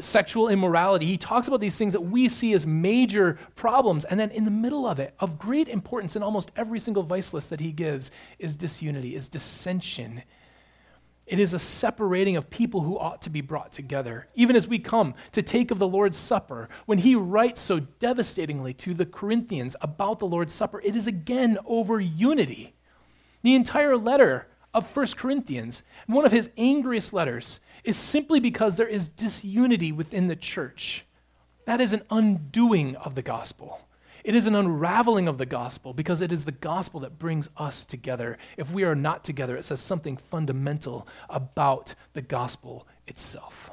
sexual 0.00 0.48
immorality. 0.48 1.06
He 1.06 1.18
talks 1.18 1.48
about 1.48 1.60
these 1.60 1.76
things 1.76 1.92
that 1.92 2.00
we 2.00 2.28
see 2.28 2.54
as 2.54 2.66
major 2.66 3.38
problems. 3.54 4.04
And 4.06 4.18
then 4.18 4.30
in 4.30 4.44
the 4.44 4.50
middle 4.50 4.86
of 4.86 4.98
it, 4.98 5.14
of 5.20 5.38
great 5.38 5.68
importance 5.68 6.16
in 6.16 6.22
almost 6.22 6.50
every 6.56 6.78
single 6.80 7.02
vice 7.02 7.34
list 7.34 7.50
that 7.50 7.60
he 7.60 7.72
gives, 7.72 8.10
is 8.38 8.56
disunity, 8.56 9.14
is 9.14 9.28
dissension 9.28 10.22
it 11.28 11.38
is 11.38 11.52
a 11.52 11.58
separating 11.58 12.36
of 12.36 12.50
people 12.50 12.80
who 12.80 12.98
ought 12.98 13.22
to 13.22 13.30
be 13.30 13.40
brought 13.40 13.70
together. 13.72 14.28
Even 14.34 14.56
as 14.56 14.66
we 14.66 14.78
come 14.78 15.14
to 15.32 15.42
take 15.42 15.70
of 15.70 15.78
the 15.78 15.86
Lord's 15.86 16.16
Supper, 16.16 16.68
when 16.86 16.98
he 16.98 17.14
writes 17.14 17.60
so 17.60 17.80
devastatingly 17.80 18.72
to 18.74 18.94
the 18.94 19.06
Corinthians 19.06 19.76
about 19.80 20.18
the 20.18 20.26
Lord's 20.26 20.54
Supper, 20.54 20.80
it 20.82 20.96
is 20.96 21.06
again 21.06 21.58
over 21.66 22.00
unity. 22.00 22.74
The 23.42 23.54
entire 23.54 23.96
letter 23.96 24.48
of 24.74 24.96
1 24.96 25.06
Corinthians, 25.16 25.82
one 26.06 26.24
of 26.24 26.32
his 26.32 26.50
angriest 26.56 27.12
letters, 27.12 27.60
is 27.84 27.96
simply 27.96 28.40
because 28.40 28.76
there 28.76 28.88
is 28.88 29.08
disunity 29.08 29.92
within 29.92 30.26
the 30.26 30.36
church. 30.36 31.04
That 31.64 31.80
is 31.80 31.92
an 31.92 32.02
undoing 32.10 32.96
of 32.96 33.14
the 33.14 33.22
gospel. 33.22 33.80
It 34.28 34.34
is 34.34 34.46
an 34.46 34.54
unraveling 34.54 35.26
of 35.26 35.38
the 35.38 35.46
gospel 35.46 35.94
because 35.94 36.20
it 36.20 36.32
is 36.32 36.44
the 36.44 36.52
gospel 36.52 37.00
that 37.00 37.18
brings 37.18 37.48
us 37.56 37.86
together. 37.86 38.36
If 38.58 38.70
we 38.70 38.84
are 38.84 38.94
not 38.94 39.24
together, 39.24 39.56
it 39.56 39.64
says 39.64 39.80
something 39.80 40.18
fundamental 40.18 41.08
about 41.30 41.94
the 42.12 42.20
gospel 42.20 42.86
itself. 43.06 43.70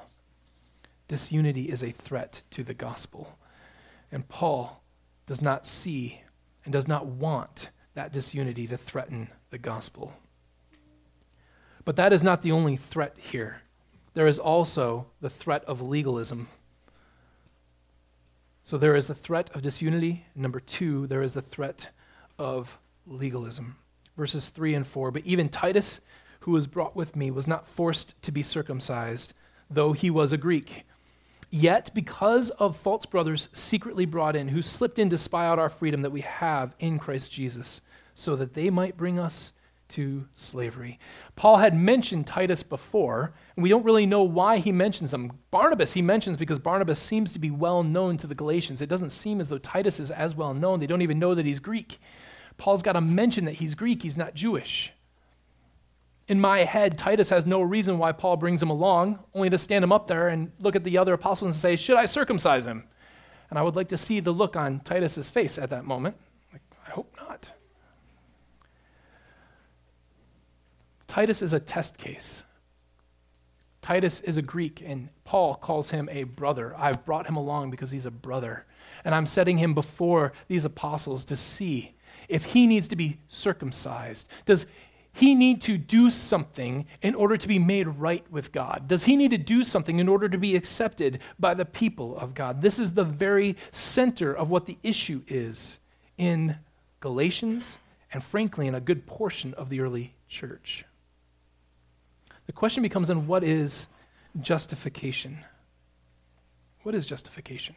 Disunity 1.10 1.64
is 1.64 1.84
a 1.84 1.92
threat 1.92 2.44
to 2.52 2.64
the 2.64 2.74
gospel. 2.74 3.38
And 4.14 4.30
Paul 4.30 4.82
does 5.26 5.42
not 5.42 5.66
see 5.66 6.22
and 6.64 6.72
does 6.72 6.88
not 6.88 7.06
want 7.06 7.70
that 7.94 8.14
disunity 8.14 8.66
to 8.68 8.78
threaten 8.78 9.28
the 9.50 9.58
gospel. 9.58 10.14
But 11.84 11.98
that 11.98 12.14
is 12.14 12.24
not 12.24 12.44
the 12.44 12.54
only 12.54 12.78
threat 12.78 13.18
here. 13.18 13.62
There 14.14 14.26
is 14.26 14.40
also 14.40 15.08
the 15.20 15.30
threat 15.30 15.66
of 15.66 15.82
legalism. 15.82 16.48
So 18.66 18.80
there 18.80 18.96
is 18.96 19.06
the 19.06 19.14
threat 19.14 19.52
of 19.54 19.62
disunity. 19.62 20.26
Number 20.34 20.60
two, 20.60 21.06
there 21.06 21.22
is 21.22 21.36
the 21.36 21.42
threat 21.44 21.92
of 22.40 22.80
legalism. 23.06 23.76
Verses 24.18 24.50
3 24.50 24.74
and 24.74 24.88
4. 24.88 25.12
But 25.12 25.24
even 25.24 25.50
Titus, 25.50 26.02
who 26.40 26.52
was 26.54 26.66
brought 26.66 26.96
with 26.96 27.16
me, 27.16 27.30
was 27.30 27.48
not 27.48 27.68
forced 27.68 28.20
to 28.24 28.32
be 28.32 28.42
circumcised, 28.42 29.36
though 29.70 29.94
he 29.94 30.10
was 30.10 30.32
a 30.32 30.38
Greek. 30.38 30.84
Yet, 31.52 31.92
because 31.94 32.50
of 32.50 32.76
false 32.76 33.06
brothers 33.06 33.50
secretly 33.54 34.08
brought 34.08 34.36
in, 34.36 34.48
who 34.48 34.64
slipped 34.64 34.98
in 34.98 35.10
to 35.10 35.18
spy 35.20 35.46
out 35.46 35.60
our 35.60 35.70
freedom 35.70 36.02
that 36.02 36.10
we 36.10 36.22
have 36.22 36.74
in 36.80 36.98
Christ 36.98 37.32
Jesus, 37.32 37.82
so 38.16 38.36
that 38.36 38.56
they 38.56 38.72
might 38.72 38.98
bring 38.98 39.20
us 39.20 39.54
to 39.90 40.28
slavery. 40.34 41.00
Paul 41.36 41.58
had 41.58 41.76
mentioned 41.76 42.28
Titus 42.28 42.64
before, 42.64 43.34
and 43.56 43.64
we 43.64 43.70
don't 43.70 43.86
really 43.86 44.06
know 44.06 44.24
why 44.24 44.58
he 44.58 44.72
mentions 44.72 45.14
him. 45.14 45.32
Barnabas 45.52 45.94
he 45.94 46.02
mentions 46.02 46.38
because 46.38 46.60
Barnabas 46.60 47.00
seems 47.00 47.32
to 47.34 47.40
be 47.40 47.52
well 47.52 47.84
known 47.84 48.18
to 48.18 48.28
the 48.28 48.36
Galatians. 48.36 48.82
It 48.82 48.90
doesn't 48.90 49.12
seem 49.12 49.40
as 49.40 49.50
though 49.50 49.58
Titus 49.58 50.00
is 50.00 50.12
as 50.12 50.36
well 50.36 50.54
known. 50.54 50.80
They 50.80 50.88
don't 50.88 51.02
even 51.02 51.20
know 51.20 51.36
that 51.36 51.46
he's 51.46 51.60
Greek. 51.60 52.00
Paul's 52.58 52.82
got 52.82 52.94
to 52.94 53.02
mention 53.02 53.46
that 53.46 53.56
he's 53.56 53.76
Greek, 53.76 54.02
he's 54.02 54.18
not 54.18 54.34
Jewish. 54.34 54.94
In 56.28 56.40
my 56.40 56.60
head, 56.60 56.98
Titus 56.98 57.30
has 57.30 57.46
no 57.46 57.62
reason 57.62 58.00
why 58.00 58.12
Paul 58.12 58.38
brings 58.38 58.62
him 58.62 58.70
along, 58.72 59.20
only 59.36 59.50
to 59.52 59.58
stand 59.60 59.84
him 59.84 59.92
up 59.92 60.08
there 60.08 60.28
and 60.28 60.52
look 60.60 60.76
at 60.76 60.84
the 60.84 60.98
other 60.98 61.14
apostles 61.14 61.48
and 61.48 61.56
say, 61.56 61.76
Should 61.76 61.98
I 61.98 62.06
circumcise 62.06 62.66
him? 62.66 62.88
And 63.50 63.60
I 63.60 63.62
would 63.62 63.76
like 63.76 63.90
to 63.90 63.98
see 63.98 64.20
the 64.20 64.32
look 64.32 64.56
on 64.56 64.80
Titus's 64.80 65.30
face 65.30 65.60
at 65.60 65.70
that 65.70 65.86
moment. 65.86 66.18
Like, 66.52 66.64
I 66.88 66.92
hope 66.92 67.14
not. 67.18 67.52
Titus 71.16 71.42
is 71.42 71.54
a 71.54 71.62
test 71.62 71.98
case. 71.98 72.44
Titus 73.82 74.20
is 74.20 74.36
a 74.36 74.42
Greek, 74.42 74.84
and 74.86 75.08
Paul 75.24 75.56
calls 75.56 75.92
him 75.92 76.10
a 76.12 76.24
brother. 76.24 76.76
I've 76.78 77.06
brought 77.06 77.26
him 77.26 77.38
along 77.38 77.72
because 77.72 77.90
he's 77.90 78.06
a 78.06 78.12
brother. 78.12 78.66
And 79.06 79.16
I'm 79.16 79.26
setting 79.26 79.58
him 79.58 79.74
before 79.74 80.34
these 80.50 80.66
apostles 80.66 81.24
to 81.24 81.38
see 81.38 81.96
if 82.28 82.44
he 82.44 82.68
needs 82.68 82.90
to 82.90 82.98
be 82.98 83.20
circumcised. 83.30 84.28
Does 84.46 84.66
he 85.14 85.36
need 85.36 85.62
to 85.62 85.78
do 85.78 86.10
something 86.10 86.86
in 87.02 87.16
order 87.16 87.38
to 87.38 87.48
be 87.48 87.60
made 87.60 87.88
right 87.88 88.30
with 88.30 88.52
God? 88.52 88.90
Does 88.90 89.06
he 89.06 89.16
need 89.16 89.32
to 89.32 89.38
do 89.38 89.64
something 89.64 90.00
in 90.00 90.10
order 90.10 90.28
to 90.28 90.38
be 90.38 90.54
accepted 90.54 91.22
by 91.40 91.54
the 91.54 91.64
people 91.64 92.18
of 92.18 92.34
God? 92.34 92.62
This 92.62 92.78
is 92.78 92.92
the 92.92 93.06
very 93.06 93.56
center 93.72 94.36
of 94.36 94.50
what 94.50 94.66
the 94.66 94.78
issue 94.84 95.22
is 95.28 95.80
in 96.18 96.58
Galatians 97.00 97.80
and, 98.12 98.22
frankly, 98.22 98.68
in 98.68 98.76
a 98.76 98.82
good 98.82 99.06
portion 99.06 99.54
of 99.54 99.70
the 99.70 99.80
early 99.80 100.14
church. 100.28 100.84
The 102.46 102.54
question 102.54 102.84
becomes 102.84 103.08
then 103.08 103.28
what 103.28 103.44
is 103.44 103.88
justification? 104.40 105.40
What 106.84 106.96
is 106.96 107.06
justification? 107.06 107.76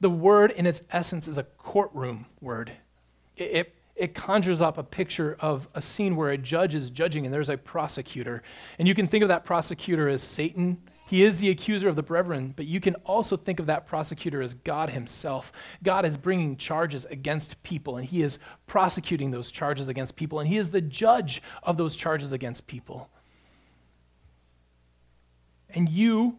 The 0.00 0.10
word, 0.10 0.50
in 0.50 0.66
its 0.66 0.82
essence, 0.90 1.26
is 1.26 1.38
a 1.38 1.44
courtroom 1.44 2.26
word. 2.40 2.70
It, 3.36 3.44
it, 3.44 3.74
it, 3.94 4.14
conjures 4.14 4.60
up 4.60 4.76
a 4.76 4.82
picture 4.82 5.38
of 5.40 5.68
a 5.74 5.80
scene 5.80 6.16
where 6.16 6.30
a 6.30 6.36
judge 6.36 6.74
is 6.74 6.90
judging 6.90 7.24
and 7.24 7.32
there's 7.32 7.48
a 7.48 7.56
prosecutor. 7.56 8.42
And 8.78 8.86
you 8.86 8.94
can 8.94 9.06
think 9.06 9.22
of 9.22 9.28
that 9.28 9.46
prosecutor 9.46 10.08
as 10.08 10.22
Satan. 10.22 10.82
He 11.06 11.22
is 11.22 11.38
the 11.38 11.48
accuser 11.48 11.88
of 11.88 11.96
the 11.96 12.02
brethren, 12.02 12.52
but 12.54 12.66
you 12.66 12.80
can 12.80 12.94
also 12.96 13.36
think 13.36 13.58
of 13.58 13.66
that 13.66 13.86
prosecutor 13.86 14.42
as 14.42 14.54
God 14.54 14.90
himself. 14.90 15.50
God 15.82 16.04
is 16.04 16.18
bringing 16.18 16.56
charges 16.56 17.06
against 17.06 17.62
people, 17.62 17.96
and 17.96 18.06
he 18.06 18.22
is 18.22 18.38
prosecuting 18.66 19.30
those 19.30 19.50
charges 19.50 19.88
against 19.88 20.16
people, 20.16 20.40
and 20.40 20.48
he 20.48 20.58
is 20.58 20.70
the 20.70 20.80
judge 20.80 21.40
of 21.62 21.76
those 21.76 21.96
charges 21.96 22.32
against 22.32 22.66
people. 22.66 23.08
And 25.76 25.88
you 25.88 26.38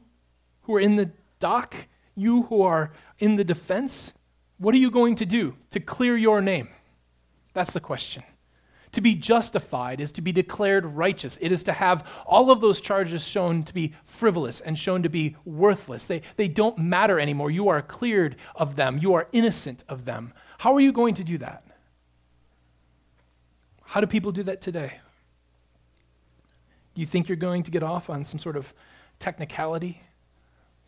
who 0.64 0.76
are 0.76 0.80
in 0.80 0.96
the 0.96 1.12
dock, 1.40 1.88
you 2.16 2.44
who 2.44 2.64
are 2.64 2.92
in 3.20 3.36
the 3.36 3.44
defense, 3.44 4.14
what 4.58 4.74
are 4.74 4.80
you 4.80 4.92
going 4.92 5.16
to 5.16 5.26
do 5.26 5.56
to 5.70 5.80
clear 5.80 6.18
your 6.18 6.42
name? 6.42 6.70
That's 7.54 7.74
the 7.74 7.80
question. 7.80 8.24
To 8.94 9.02
be 9.02 9.14
justified 9.14 10.02
is 10.02 10.12
to 10.14 10.22
be 10.22 10.32
declared 10.32 10.86
righteous. 10.86 11.38
It 11.40 11.52
is 11.52 11.62
to 11.64 11.74
have 11.74 12.08
all 12.26 12.50
of 12.50 12.62
those 12.62 12.82
charges 12.82 13.28
shown 13.28 13.64
to 13.64 13.74
be 13.74 13.94
frivolous 14.04 14.60
and 14.60 14.78
shown 14.78 15.04
to 15.04 15.10
be 15.10 15.36
worthless. 15.46 16.08
They, 16.08 16.22
they 16.36 16.48
don't 16.48 16.78
matter 16.80 17.20
anymore. 17.20 17.52
You 17.52 17.70
are 17.70 17.82
cleared 17.82 18.38
of 18.56 18.76
them, 18.76 18.98
you 18.98 19.14
are 19.14 19.28
innocent 19.32 19.84
of 19.88 20.06
them. 20.06 20.34
How 20.60 20.74
are 20.74 20.80
you 20.80 20.92
going 20.92 21.14
to 21.16 21.24
do 21.24 21.38
that? 21.38 21.64
How 23.84 24.02
do 24.02 24.08
people 24.08 24.32
do 24.32 24.44
that 24.44 24.62
today? 24.62 25.00
Do 26.96 27.02
you 27.02 27.08
think 27.08 27.30
you're 27.30 27.36
going 27.36 27.62
to 27.64 27.72
get 27.72 27.84
off 27.84 28.10
on 28.10 28.24
some 28.24 28.40
sort 28.40 28.58
of 28.58 28.74
technicality 29.20 30.02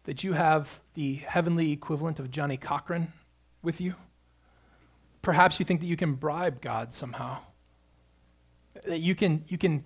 that 0.04 0.24
you 0.24 0.34
have 0.34 0.82
the 0.94 1.16
heavenly 1.16 1.72
equivalent 1.72 2.20
of 2.20 2.32
Johnnie 2.32 2.58
Cochran 2.58 3.14
with 3.62 3.80
you? 3.82 3.96
Perhaps 5.22 5.60
you 5.60 5.66
think 5.66 5.82
that 5.82 5.88
you 5.88 5.98
can 5.98 6.14
bribe 6.14 6.62
God 6.62 6.94
somehow. 6.94 7.40
That 8.86 9.00
you 9.00 9.16
can, 9.16 9.44
you 9.48 9.58
can 9.58 9.84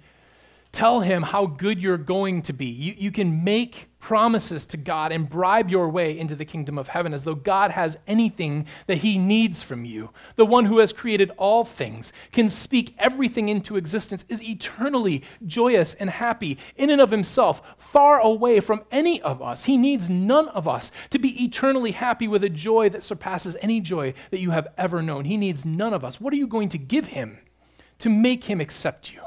tell 0.74 1.02
him 1.02 1.22
how 1.22 1.46
good 1.46 1.82
you're 1.82 1.98
going 1.98 2.42
to 2.42 2.52
be. 2.52 2.66
You, 2.66 2.96
you 2.98 3.12
can 3.12 3.44
make 3.44 3.90
promises 4.00 4.66
to 4.66 4.76
God 4.76 5.14
and 5.14 5.30
bribe 5.30 5.70
your 5.70 5.88
way 5.88 6.18
into 6.18 6.36
the 6.36 6.44
kingdom 6.44 6.78
of 6.78 6.90
heaven 6.90 7.14
as 7.14 7.24
though 7.24 7.36
God 7.36 7.72
has 7.72 7.96
anything 8.06 8.66
that 8.88 8.98
he 8.98 9.18
needs 9.18 9.64
from 9.64 9.86
you. 9.86 10.10
The 10.36 10.48
one 10.48 10.66
who 10.66 10.80
has 10.80 10.92
created 10.92 11.32
all 11.38 11.64
things, 11.64 12.12
can 12.34 12.50
speak 12.50 12.96
everything 12.98 13.48
into 13.48 13.78
existence, 13.78 14.26
is 14.28 14.44
eternally 14.44 15.24
joyous 15.46 15.94
and 15.94 16.10
happy 16.10 16.58
in 16.76 16.90
and 16.90 17.00
of 17.00 17.12
himself, 17.12 17.76
far 17.78 18.20
away 18.20 18.60
from 18.60 18.84
any 18.92 19.22
of 19.22 19.42
us. 19.42 19.66
He 19.66 19.78
needs 19.78 20.10
none 20.10 20.50
of 20.50 20.68
us 20.68 20.92
to 21.12 21.20
be 21.20 21.42
eternally 21.44 21.92
happy 21.92 22.28
with 22.28 22.44
a 22.44 22.50
joy 22.50 22.90
that 22.90 23.04
surpasses 23.04 23.56
any 23.62 23.80
joy 23.80 24.16
that 24.32 24.40
you 24.40 24.52
have 24.52 24.68
ever 24.78 25.02
known. 25.02 25.26
He 25.26 25.38
needs 25.38 25.66
none 25.66 25.94
of 25.94 26.04
us. 26.04 26.20
What 26.20 26.34
are 26.34 26.38
you 26.38 26.48
going 26.48 26.70
to 26.70 26.78
give 26.78 27.06
him 27.06 27.38
to 28.00 28.10
make 28.10 28.46
him 28.46 28.60
accept 28.60 29.14
you? 29.14 29.22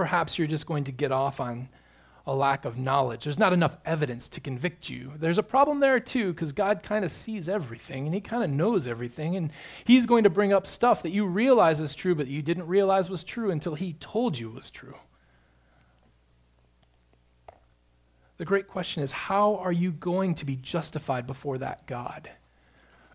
Perhaps 0.00 0.38
you're 0.38 0.48
just 0.48 0.64
going 0.64 0.84
to 0.84 0.92
get 0.92 1.12
off 1.12 1.40
on 1.40 1.68
a 2.26 2.34
lack 2.34 2.64
of 2.64 2.78
knowledge. 2.78 3.24
There's 3.24 3.38
not 3.38 3.52
enough 3.52 3.76
evidence 3.84 4.30
to 4.30 4.40
convict 4.40 4.88
you. 4.88 5.12
There's 5.18 5.36
a 5.36 5.42
problem 5.42 5.80
there 5.80 6.00
too, 6.00 6.32
because 6.32 6.54
God 6.54 6.82
kind 6.82 7.04
of 7.04 7.10
sees 7.10 7.50
everything 7.50 8.06
and 8.06 8.14
He 8.14 8.22
kind 8.22 8.42
of 8.42 8.48
knows 8.48 8.88
everything. 8.88 9.36
And 9.36 9.52
He's 9.84 10.06
going 10.06 10.24
to 10.24 10.30
bring 10.30 10.54
up 10.54 10.66
stuff 10.66 11.02
that 11.02 11.10
you 11.10 11.26
realize 11.26 11.80
is 11.80 11.94
true, 11.94 12.14
but 12.14 12.28
you 12.28 12.40
didn't 12.40 12.66
realize 12.66 13.10
was 13.10 13.22
true 13.22 13.50
until 13.50 13.74
He 13.74 13.92
told 13.92 14.38
you 14.38 14.48
it 14.48 14.54
was 14.54 14.70
true. 14.70 14.96
The 18.38 18.46
great 18.46 18.68
question 18.68 19.02
is 19.02 19.12
how 19.12 19.56
are 19.56 19.70
you 19.70 19.92
going 19.92 20.34
to 20.36 20.46
be 20.46 20.56
justified 20.56 21.26
before 21.26 21.58
that 21.58 21.86
God? 21.86 22.30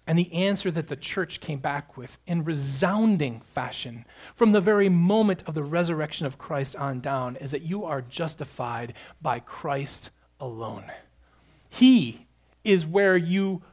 And 0.08 0.20
the 0.20 0.32
answer 0.32 0.70
that 0.72 0.88
the 0.88 0.96
church 0.96 1.40
came 1.40 1.60
back 1.60 1.98
with 1.98 2.20
in 2.28 2.44
resounding 2.44 3.42
fashion 3.42 4.06
from 4.36 4.52
the 4.52 4.62
very 4.62 4.88
moment 4.88 5.44
of 5.48 5.56
the 5.56 5.64
resurrection 5.64 6.28
of 6.28 6.38
Christ 6.38 6.76
on 6.76 7.00
down 7.00 7.38
is 7.38 7.52
that 7.52 7.64
you 7.64 7.86
are 7.86 8.02
justified 8.02 8.94
by 9.22 9.40
Christ 9.40 10.12
alone. 10.40 10.92
He 11.70 12.28
is 12.64 12.86
where 12.86 13.18
you 13.18 13.64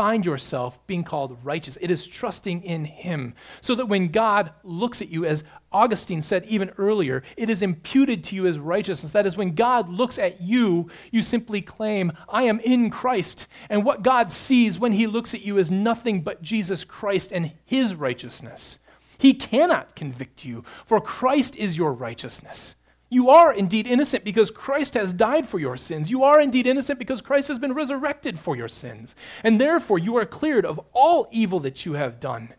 find 0.00 0.24
yourself 0.24 0.78
being 0.86 1.04
called 1.04 1.36
righteous. 1.44 1.76
It 1.78 1.90
is 1.90 2.06
trusting 2.06 2.62
in 2.62 2.86
Him. 2.86 3.34
So 3.60 3.74
that 3.74 3.84
when 3.84 4.08
God 4.08 4.50
looks 4.64 5.02
at 5.02 5.10
you, 5.10 5.26
as 5.26 5.44
Augustine 5.70 6.22
said 6.22 6.46
even 6.46 6.70
earlier, 6.78 7.22
it 7.36 7.50
is 7.50 7.60
imputed 7.60 8.24
to 8.24 8.34
you 8.34 8.46
as 8.46 8.58
righteousness. 8.58 9.12
That 9.12 9.26
is, 9.26 9.36
when 9.36 9.54
God 9.54 9.90
looks 9.90 10.18
at 10.18 10.40
you, 10.40 10.88
you 11.10 11.22
simply 11.22 11.60
claim, 11.60 12.12
I 12.30 12.44
am 12.44 12.60
in 12.60 12.88
Christ. 12.88 13.46
And 13.68 13.84
what 13.84 14.00
God 14.00 14.32
sees 14.32 14.78
when 14.78 14.92
He 14.92 15.06
looks 15.06 15.34
at 15.34 15.44
you 15.44 15.58
is 15.58 15.70
nothing 15.70 16.22
but 16.22 16.40
Jesus 16.40 16.82
Christ 16.82 17.30
and 17.30 17.52
His 17.66 17.94
righteousness. 17.94 18.78
He 19.18 19.34
cannot 19.34 19.96
convict 19.96 20.46
you, 20.46 20.64
for 20.86 21.02
Christ 21.02 21.56
is 21.56 21.76
your 21.76 21.92
righteousness. 21.92 22.74
You 23.12 23.28
are 23.28 23.52
indeed 23.52 23.88
innocent 23.88 24.24
because 24.24 24.52
Christ 24.52 24.94
has 24.94 25.12
died 25.12 25.48
for 25.48 25.58
your 25.58 25.76
sins. 25.76 26.12
You 26.12 26.22
are 26.22 26.40
indeed 26.40 26.68
innocent 26.68 26.96
because 27.00 27.20
Christ 27.20 27.48
has 27.48 27.58
been 27.58 27.74
resurrected 27.74 28.38
for 28.38 28.56
your 28.56 28.68
sins. 28.68 29.16
And 29.42 29.60
therefore, 29.60 29.98
you 29.98 30.16
are 30.16 30.24
cleared 30.24 30.64
of 30.64 30.80
all 30.92 31.28
evil 31.32 31.58
that 31.60 31.84
you 31.84 31.94
have 31.94 32.20
done. 32.20 32.54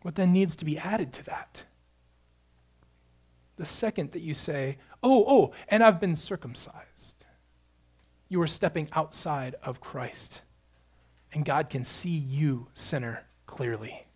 What 0.00 0.14
then 0.14 0.32
needs 0.32 0.56
to 0.56 0.64
be 0.64 0.78
added 0.78 1.12
to 1.12 1.24
that? 1.26 1.64
The 3.56 3.66
second 3.66 4.12
that 4.12 4.22
you 4.22 4.32
say, 4.32 4.78
oh, 5.02 5.24
oh, 5.28 5.52
and 5.68 5.84
I've 5.84 6.00
been 6.00 6.16
circumcised, 6.16 7.26
you 8.30 8.40
are 8.40 8.46
stepping 8.46 8.88
outside 8.92 9.54
of 9.62 9.82
Christ. 9.82 10.42
And 11.34 11.44
God 11.44 11.68
can 11.68 11.84
see 11.84 12.08
you, 12.08 12.68
sinner, 12.72 13.26
clearly. 13.46 14.06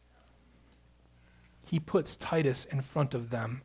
He 1.62 1.78
puts 1.78 2.16
Titus 2.16 2.64
in 2.64 2.80
front 2.80 3.12
of 3.12 3.28
them 3.28 3.62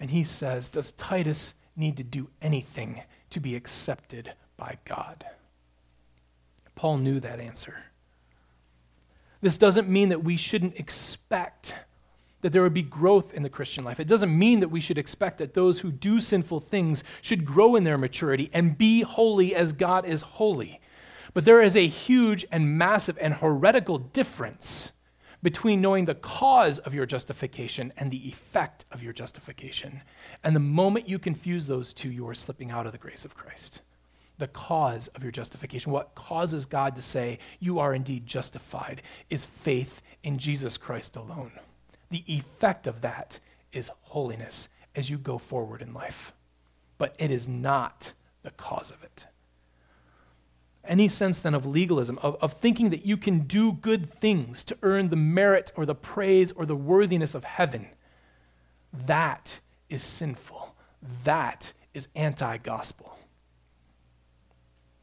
and 0.00 0.10
he 0.10 0.24
says, 0.24 0.68
Does 0.68 0.92
Titus 0.92 1.54
need 1.76 1.96
to 1.98 2.02
do 2.02 2.30
anything 2.42 3.02
to 3.30 3.38
be 3.38 3.54
accepted 3.54 4.32
by 4.56 4.78
God? 4.84 5.26
Paul 6.74 6.98
knew 6.98 7.20
that 7.20 7.38
answer. 7.38 7.84
This 9.42 9.58
doesn't 9.58 9.88
mean 9.88 10.08
that 10.08 10.24
we 10.24 10.36
shouldn't 10.36 10.80
expect 10.80 11.74
that 12.40 12.52
there 12.52 12.62
would 12.62 12.74
be 12.74 12.82
growth 12.82 13.34
in 13.34 13.42
the 13.42 13.50
Christian 13.50 13.84
life. 13.84 14.00
It 14.00 14.06
doesn't 14.06 14.36
mean 14.36 14.60
that 14.60 14.68
we 14.68 14.80
should 14.80 14.98
expect 14.98 15.38
that 15.38 15.54
those 15.54 15.80
who 15.80 15.92
do 15.92 16.20
sinful 16.20 16.60
things 16.60 17.04
should 17.20 17.44
grow 17.44 17.76
in 17.76 17.84
their 17.84 17.98
maturity 17.98 18.48
and 18.52 18.78
be 18.78 19.02
holy 19.02 19.54
as 19.54 19.74
God 19.74 20.06
is 20.06 20.22
holy. 20.22 20.80
But 21.34 21.44
there 21.44 21.60
is 21.60 21.76
a 21.76 21.86
huge 21.86 22.46
and 22.50 22.78
massive 22.78 23.18
and 23.20 23.34
heretical 23.34 23.98
difference 23.98 24.92
between 25.42 25.80
knowing 25.80 26.04
the 26.04 26.14
cause 26.14 26.78
of 26.80 26.94
your 26.94 27.06
justification 27.06 27.92
and 27.96 28.10
the 28.10 28.28
effect 28.28 28.84
of 28.90 29.02
your 29.02 29.12
justification. 29.12 30.02
And 30.44 30.54
the 30.54 30.60
moment 30.60 31.08
you 31.08 31.18
confuse 31.18 31.66
those 31.66 31.92
two, 31.92 32.10
you 32.10 32.28
are 32.28 32.34
slipping 32.34 32.70
out 32.70 32.86
of 32.86 32.92
the 32.92 32.98
grace 32.98 33.24
of 33.24 33.34
Christ. 33.34 33.82
The 34.38 34.48
cause 34.48 35.08
of 35.08 35.22
your 35.22 35.32
justification, 35.32 35.92
what 35.92 36.14
causes 36.14 36.66
God 36.66 36.96
to 36.96 37.02
say 37.02 37.38
you 37.58 37.78
are 37.78 37.94
indeed 37.94 38.26
justified, 38.26 39.02
is 39.28 39.44
faith 39.44 40.02
in 40.22 40.38
Jesus 40.38 40.76
Christ 40.76 41.16
alone. 41.16 41.52
The 42.10 42.24
effect 42.26 42.86
of 42.86 43.02
that 43.02 43.38
is 43.72 43.90
holiness 44.02 44.68
as 44.94 45.10
you 45.10 45.18
go 45.18 45.38
forward 45.38 45.82
in 45.82 45.94
life. 45.94 46.32
But 46.98 47.14
it 47.18 47.30
is 47.30 47.48
not 47.48 48.12
the 48.42 48.50
cause 48.50 48.90
of 48.90 49.02
it 49.02 49.26
any 50.84 51.08
sense 51.08 51.40
then 51.40 51.54
of 51.54 51.66
legalism, 51.66 52.18
of, 52.22 52.36
of 52.40 52.54
thinking 52.54 52.90
that 52.90 53.04
you 53.04 53.16
can 53.16 53.40
do 53.40 53.72
good 53.72 54.08
things 54.08 54.64
to 54.64 54.76
earn 54.82 55.08
the 55.08 55.16
merit 55.16 55.72
or 55.76 55.84
the 55.84 55.94
praise 55.94 56.52
or 56.52 56.64
the 56.64 56.76
worthiness 56.76 57.34
of 57.34 57.44
heaven, 57.44 57.88
that 58.92 59.60
is 59.88 60.02
sinful. 60.02 60.74
That 61.24 61.72
is 61.94 62.08
anti 62.14 62.56
gospel. 62.58 63.18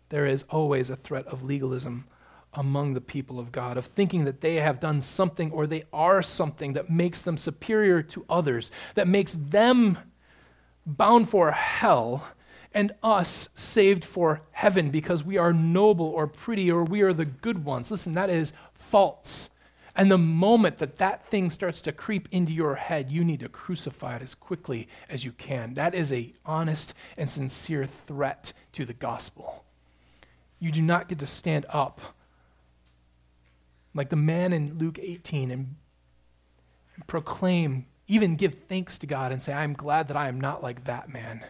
There 0.10 0.26
is 0.26 0.44
always 0.50 0.90
a 0.90 0.96
threat 0.96 1.28
of 1.28 1.44
legalism 1.44 2.06
among 2.54 2.94
the 2.94 3.02
people 3.02 3.40
of 3.40 3.52
God, 3.52 3.78
of 3.78 3.86
thinking 3.86 4.26
that 4.26 4.42
they 4.42 4.56
have 4.56 4.80
done 4.80 5.02
something 5.02 5.52
or 5.52 5.68
they 5.68 5.84
are 5.92 6.22
something 6.22 6.74
that 6.74 6.90
makes 6.90 7.22
them 7.22 7.38
superior 7.38 8.02
to 8.02 8.26
others, 8.30 8.72
that 8.96 9.08
makes 9.08 9.34
them 9.34 9.98
bound 10.86 11.30
for 11.30 11.52
hell 11.52 12.26
and 12.78 12.92
us 13.02 13.50
saved 13.56 14.06
for 14.06 14.42
heaven 14.52 14.92
because 14.92 15.24
we 15.24 15.36
are 15.36 15.52
noble 15.52 16.06
or 16.06 16.28
pretty 16.28 16.72
or 16.72 16.84
we 16.84 17.02
are 17.02 17.12
the 17.12 17.26
good 17.26 17.66
ones. 17.66 17.90
Listen, 17.90 18.14
that 18.14 18.30
is 18.30 18.54
false. 18.76 19.50
And 19.96 20.12
the 20.12 20.20
moment 20.20 20.78
that 20.78 20.98
that 20.98 21.26
thing 21.26 21.50
starts 21.50 21.82
to 21.82 21.92
creep 21.92 22.28
into 22.32 22.54
your 22.54 22.76
head, 22.76 23.10
you 23.10 23.24
need 23.24 23.40
to 23.40 23.50
crucify 23.50 24.18
it 24.18 24.22
as 24.22 24.36
quickly 24.36 24.88
as 25.10 25.26
you 25.26 25.32
can. 25.32 25.74
That 25.74 25.96
is 25.96 26.14
a 26.14 26.36
honest 26.46 26.94
and 27.18 27.32
sincere 27.32 27.88
threat 27.88 28.54
to 28.74 28.86
the 28.86 28.94
gospel. 28.94 29.66
You 30.60 30.72
do 30.72 30.84
not 30.84 31.08
get 31.08 31.18
to 31.18 31.26
stand 31.26 31.66
up 31.70 32.00
like 33.96 34.10
the 34.10 34.16
man 34.16 34.54
in 34.54 34.78
Luke 34.78 35.00
18 35.02 35.50
and, 35.50 35.76
proclaim, 37.08 37.88
even 38.08 38.36
give 38.36 38.54
thanks 38.54 39.00
to 39.00 39.08
God 39.08 39.32
and 39.32 39.42
say, 39.42 39.52
I'm 39.52 39.74
glad 39.74 40.10
that 40.10 40.18
I 40.18 40.28
am 40.28 40.40
not 40.40 40.62
like 40.62 40.84
that 40.84 41.10
man 41.10 41.44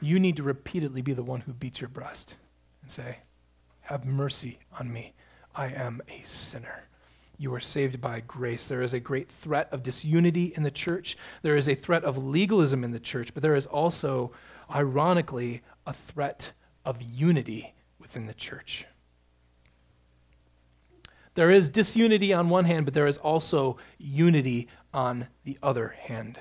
you 0.00 0.18
need 0.18 0.36
to 0.36 0.42
repeatedly 0.42 1.02
be 1.02 1.12
the 1.12 1.22
one 1.22 1.42
who 1.42 1.52
beats 1.52 1.80
your 1.80 1.88
breast 1.88 2.36
and 2.82 2.90
say, 2.90 3.18
Have 3.82 4.04
mercy 4.04 4.58
on 4.78 4.92
me. 4.92 5.14
I 5.54 5.68
am 5.68 6.02
a 6.08 6.22
sinner. 6.24 6.84
You 7.38 7.54
are 7.54 7.60
saved 7.60 8.00
by 8.00 8.20
grace. 8.20 8.66
There 8.66 8.82
is 8.82 8.94
a 8.94 9.00
great 9.00 9.30
threat 9.30 9.68
of 9.70 9.82
disunity 9.82 10.52
in 10.56 10.62
the 10.62 10.70
church. 10.70 11.16
There 11.42 11.56
is 11.56 11.68
a 11.68 11.74
threat 11.74 12.04
of 12.04 12.16
legalism 12.16 12.82
in 12.82 12.92
the 12.92 13.00
church, 13.00 13.34
but 13.34 13.42
there 13.42 13.56
is 13.56 13.66
also, 13.66 14.32
ironically, 14.74 15.62
a 15.86 15.92
threat 15.92 16.52
of 16.84 17.02
unity 17.02 17.74
within 17.98 18.26
the 18.26 18.34
church. 18.34 18.86
There 21.34 21.50
is 21.50 21.68
disunity 21.68 22.32
on 22.32 22.48
one 22.48 22.64
hand, 22.64 22.86
but 22.86 22.94
there 22.94 23.06
is 23.06 23.18
also 23.18 23.76
unity 23.98 24.68
on 24.94 25.28
the 25.44 25.58
other 25.62 25.88
hand. 25.88 26.40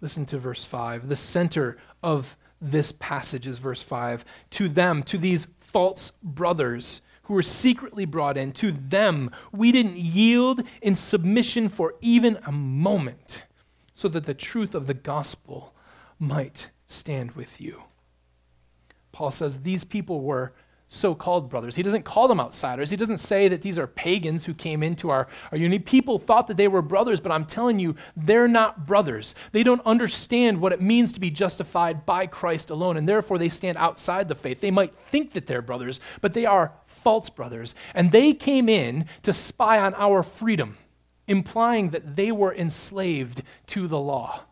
Listen 0.00 0.26
to 0.26 0.38
verse 0.38 0.64
5. 0.64 1.08
The 1.08 1.16
center 1.16 1.78
of 2.02 2.36
this 2.60 2.92
passage 2.92 3.46
is 3.46 3.58
verse 3.58 3.82
5. 3.82 4.24
To 4.50 4.68
them, 4.68 5.02
to 5.04 5.18
these 5.18 5.46
false 5.58 6.12
brothers 6.22 7.02
who 7.24 7.34
were 7.34 7.42
secretly 7.42 8.04
brought 8.04 8.36
in, 8.36 8.52
to 8.52 8.70
them 8.70 9.30
we 9.52 9.72
didn't 9.72 9.96
yield 9.96 10.62
in 10.80 10.94
submission 10.94 11.68
for 11.68 11.94
even 12.00 12.38
a 12.46 12.52
moment, 12.52 13.44
so 13.94 14.08
that 14.08 14.26
the 14.26 14.34
truth 14.34 14.74
of 14.74 14.86
the 14.86 14.94
gospel 14.94 15.74
might 16.18 16.70
stand 16.86 17.32
with 17.32 17.60
you. 17.60 17.84
Paul 19.12 19.30
says 19.30 19.62
these 19.62 19.84
people 19.84 20.20
were 20.20 20.52
so 20.88 21.14
called 21.14 21.50
brothers. 21.50 21.74
He 21.74 21.82
doesn't 21.82 22.04
call 22.04 22.28
them 22.28 22.38
outsiders. 22.38 22.90
He 22.90 22.96
doesn't 22.96 23.16
say 23.16 23.48
that 23.48 23.62
these 23.62 23.78
are 23.78 23.88
pagans 23.88 24.44
who 24.44 24.54
came 24.54 24.82
into 24.82 25.10
our, 25.10 25.26
our 25.50 25.58
unity. 25.58 25.82
People 25.82 26.18
thought 26.18 26.46
that 26.46 26.56
they 26.56 26.68
were 26.68 26.82
brothers, 26.82 27.18
but 27.18 27.32
I'm 27.32 27.44
telling 27.44 27.80
you, 27.80 27.96
they're 28.16 28.46
not 28.46 28.86
brothers. 28.86 29.34
They 29.50 29.64
don't 29.64 29.84
understand 29.84 30.60
what 30.60 30.72
it 30.72 30.80
means 30.80 31.12
to 31.12 31.20
be 31.20 31.30
justified 31.30 32.06
by 32.06 32.26
Christ 32.26 32.70
alone, 32.70 32.96
and 32.96 33.08
therefore 33.08 33.38
they 33.38 33.48
stand 33.48 33.76
outside 33.78 34.28
the 34.28 34.36
faith. 34.36 34.60
They 34.60 34.70
might 34.70 34.94
think 34.94 35.32
that 35.32 35.46
they're 35.46 35.62
brothers, 35.62 35.98
but 36.20 36.34
they 36.34 36.46
are 36.46 36.72
false 36.86 37.30
brothers. 37.30 37.74
And 37.92 38.12
they 38.12 38.32
came 38.32 38.68
in 38.68 39.06
to 39.22 39.32
spy 39.32 39.80
on 39.80 39.94
our 39.94 40.22
freedom, 40.22 40.76
implying 41.26 41.90
that 41.90 42.14
they 42.14 42.30
were 42.30 42.54
enslaved 42.54 43.42
to 43.68 43.88
the 43.88 43.98
law. 43.98 44.42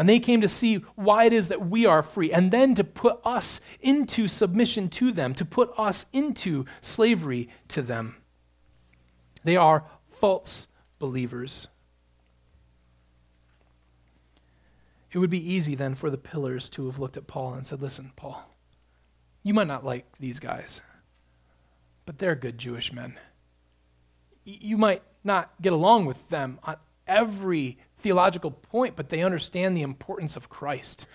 And 0.00 0.08
they 0.08 0.18
came 0.18 0.40
to 0.40 0.48
see 0.48 0.76
why 0.94 1.24
it 1.24 1.34
is 1.34 1.48
that 1.48 1.68
we 1.68 1.84
are 1.84 2.02
free, 2.02 2.32
and 2.32 2.50
then 2.50 2.74
to 2.76 2.84
put 2.84 3.20
us 3.22 3.60
into 3.82 4.28
submission 4.28 4.88
to 4.88 5.12
them, 5.12 5.34
to 5.34 5.44
put 5.44 5.70
us 5.76 6.06
into 6.10 6.64
slavery 6.80 7.50
to 7.68 7.82
them. 7.82 8.16
They 9.44 9.56
are 9.56 9.84
false 10.08 10.68
believers. 10.98 11.68
It 15.12 15.18
would 15.18 15.28
be 15.28 15.52
easy 15.52 15.74
then 15.74 15.94
for 15.94 16.08
the 16.08 16.16
pillars 16.16 16.70
to 16.70 16.86
have 16.86 16.98
looked 16.98 17.18
at 17.18 17.26
Paul 17.26 17.52
and 17.52 17.66
said, 17.66 17.82
Listen, 17.82 18.12
Paul, 18.16 18.42
you 19.42 19.52
might 19.52 19.66
not 19.66 19.84
like 19.84 20.06
these 20.18 20.40
guys, 20.40 20.80
but 22.06 22.16
they're 22.18 22.34
good 22.34 22.56
Jewish 22.56 22.90
men. 22.90 23.18
You 24.46 24.78
might 24.78 25.02
not 25.22 25.52
get 25.60 25.74
along 25.74 26.06
with 26.06 26.30
them 26.30 26.58
on 26.64 26.76
every 27.06 27.76
theological 28.00 28.50
point, 28.50 28.96
but 28.96 29.08
they 29.08 29.22
understand 29.22 29.76
the 29.76 29.82
importance 29.82 30.36
of 30.36 30.48
Christ. 30.48 31.06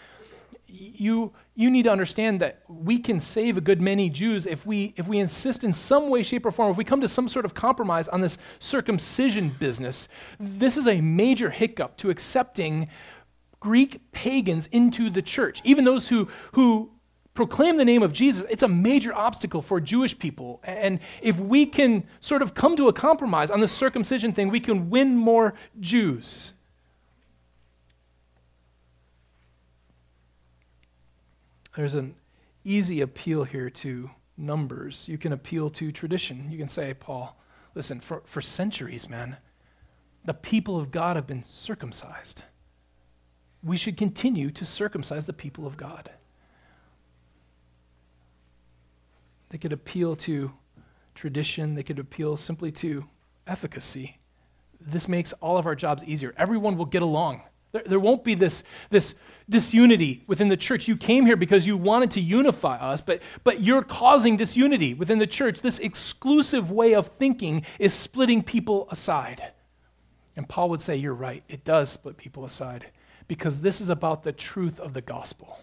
You, 0.67 1.33
you 1.53 1.69
need 1.69 1.83
to 1.83 1.91
understand 1.91 2.39
that 2.41 2.63
we 2.67 2.99
can 2.99 3.19
save 3.19 3.57
a 3.57 3.61
good 3.61 3.81
many 3.81 4.09
Jews 4.09 4.45
if 4.45 4.65
we, 4.65 4.93
if 4.97 5.07
we 5.07 5.19
insist 5.19 5.63
in 5.63 5.73
some 5.73 6.09
way, 6.09 6.23
shape, 6.23 6.45
or 6.45 6.51
form, 6.51 6.71
if 6.71 6.77
we 6.77 6.83
come 6.83 7.01
to 7.01 7.07
some 7.07 7.27
sort 7.29 7.45
of 7.45 7.53
compromise 7.53 8.07
on 8.07 8.21
this 8.21 8.37
circumcision 8.59 9.49
business. 9.49 10.07
This 10.39 10.75
is 10.77 10.87
a 10.87 11.01
major 11.01 11.49
hiccup 11.49 11.97
to 11.97 12.09
accepting 12.09 12.89
Greek 13.59 14.11
pagans 14.11 14.67
into 14.67 15.09
the 15.09 15.21
church. 15.21 15.61
Even 15.63 15.85
those 15.85 16.09
who, 16.09 16.27
who 16.53 16.91
proclaim 17.35 17.77
the 17.77 17.85
name 17.85 18.01
of 18.01 18.11
Jesus, 18.11 18.45
it's 18.49 18.63
a 18.63 18.67
major 18.67 19.13
obstacle 19.13 19.61
for 19.61 19.79
Jewish 19.79 20.17
people. 20.17 20.61
And 20.63 20.99
if 21.21 21.39
we 21.39 21.65
can 21.67 22.05
sort 22.19 22.41
of 22.41 22.53
come 22.53 22.75
to 22.77 22.87
a 22.87 22.93
compromise 22.93 23.51
on 23.51 23.59
the 23.59 23.67
circumcision 23.67 24.33
thing, 24.33 24.49
we 24.49 24.59
can 24.59 24.89
win 24.89 25.15
more 25.15 25.53
Jews. 25.79 26.53
There's 31.75 31.95
an 31.95 32.15
easy 32.63 33.01
appeal 33.01 33.43
here 33.43 33.69
to 33.69 34.09
numbers. 34.37 35.07
You 35.07 35.17
can 35.17 35.31
appeal 35.31 35.69
to 35.71 35.91
tradition. 35.91 36.49
You 36.49 36.57
can 36.57 36.67
say, 36.67 36.93
Paul, 36.93 37.37
listen, 37.73 37.99
for, 37.99 38.23
for 38.25 38.41
centuries, 38.41 39.09
man, 39.09 39.37
the 40.23 40.33
people 40.33 40.79
of 40.79 40.91
God 40.91 41.15
have 41.15 41.27
been 41.27 41.43
circumcised. 41.43 42.43
We 43.63 43.77
should 43.77 43.97
continue 43.97 44.51
to 44.51 44.65
circumcise 44.65 45.25
the 45.25 45.33
people 45.33 45.67
of 45.67 45.77
God. 45.77 46.11
They 49.49 49.57
could 49.57 49.73
appeal 49.73 50.15
to 50.17 50.53
tradition, 51.13 51.75
they 51.75 51.83
could 51.83 51.99
appeal 51.99 52.35
simply 52.35 52.71
to 52.73 53.05
efficacy. 53.47 54.17
This 54.79 55.07
makes 55.07 55.33
all 55.33 55.57
of 55.57 55.65
our 55.65 55.75
jobs 55.75 56.03
easier. 56.03 56.33
Everyone 56.37 56.77
will 56.77 56.85
get 56.85 57.01
along. 57.01 57.41
There, 57.75 57.83
there 57.85 57.99
won't 57.99 58.23
be 58.23 58.35
this, 58.35 58.63
this 58.89 59.15
disunity 59.49 60.23
within 60.27 60.47
the 60.47 60.55
church. 60.55 60.87
You 60.87 60.95
came 60.95 61.25
here 61.25 61.35
because 61.35 61.67
you 61.67 61.75
wanted 61.75 62.11
to 62.11 62.21
unify 62.21 62.77
us, 62.77 63.01
but, 63.01 63.21
but 63.43 63.61
you're 63.61 63.81
causing 63.81 64.37
disunity 64.37 64.93
within 64.93 65.19
the 65.19 65.27
church. 65.27 65.59
This 65.59 65.77
exclusive 65.79 66.71
way 66.71 66.95
of 66.95 67.07
thinking 67.07 67.65
is 67.77 67.93
splitting 67.93 68.43
people 68.43 68.87
aside. 68.89 69.51
And 70.37 70.47
Paul 70.47 70.69
would 70.69 70.79
say, 70.79 70.95
You're 70.95 71.13
right, 71.13 71.43
it 71.49 71.65
does 71.65 71.89
split 71.89 72.15
people 72.15 72.45
aside 72.45 72.91
because 73.27 73.59
this 73.59 73.81
is 73.81 73.89
about 73.89 74.23
the 74.23 74.31
truth 74.31 74.79
of 74.79 74.93
the 74.93 75.01
gospel. 75.01 75.59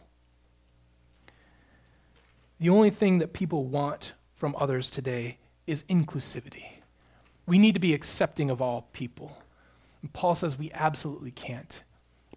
The 2.60 2.68
only 2.68 2.90
thing 2.90 3.20
that 3.20 3.32
people 3.32 3.64
want 3.64 4.12
from 4.34 4.54
others 4.58 4.90
today 4.90 5.38
is 5.66 5.82
inclusivity. 5.84 6.82
We 7.46 7.58
need 7.58 7.72
to 7.72 7.80
be 7.80 7.94
accepting 7.94 8.50
of 8.50 8.60
all 8.60 8.88
people. 8.92 9.38
And 10.02 10.12
Paul 10.12 10.34
says 10.34 10.58
we 10.58 10.70
absolutely 10.74 11.30
can't. 11.30 11.82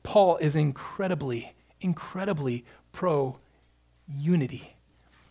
Paul 0.06 0.38
is 0.38 0.56
incredibly, 0.56 1.54
incredibly 1.82 2.64
pro 2.92 3.38
unity. 4.08 4.76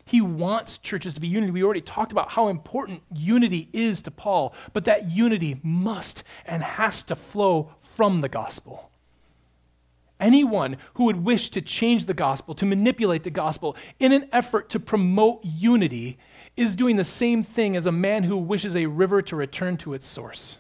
He 0.04 0.20
wants 0.20 0.76
churches 0.76 1.14
to 1.14 1.20
be 1.20 1.28
unity. 1.28 1.52
We 1.52 1.64
already 1.64 1.80
talked 1.80 2.12
about 2.12 2.32
how 2.32 2.48
important 2.48 3.02
unity 3.14 3.68
is 3.72 4.02
to 4.02 4.10
Paul, 4.10 4.54
but 4.74 4.84
that 4.84 5.10
unity 5.10 5.60
must 5.62 6.22
and 6.44 6.62
has 6.62 7.02
to 7.04 7.16
flow 7.16 7.70
from 7.80 8.20
the 8.20 8.28
gospel. 8.28 8.90
Anyone 10.20 10.76
who 10.94 11.04
would 11.04 11.24
wish 11.24 11.48
to 11.50 11.62
change 11.62 12.04
the 12.04 12.14
gospel, 12.14 12.54
to 12.54 12.66
manipulate 12.66 13.22
the 13.22 13.30
gospel 13.30 13.76
in 13.98 14.12
an 14.12 14.28
effort 14.32 14.68
to 14.70 14.80
promote 14.80 15.40
unity, 15.44 16.18
is 16.56 16.76
doing 16.76 16.96
the 16.96 17.04
same 17.04 17.42
thing 17.42 17.76
as 17.76 17.86
a 17.86 17.92
man 17.92 18.24
who 18.24 18.36
wishes 18.36 18.76
a 18.76 18.86
river 18.86 19.22
to 19.22 19.36
return 19.36 19.76
to 19.78 19.94
its 19.94 20.06
source. 20.06 20.58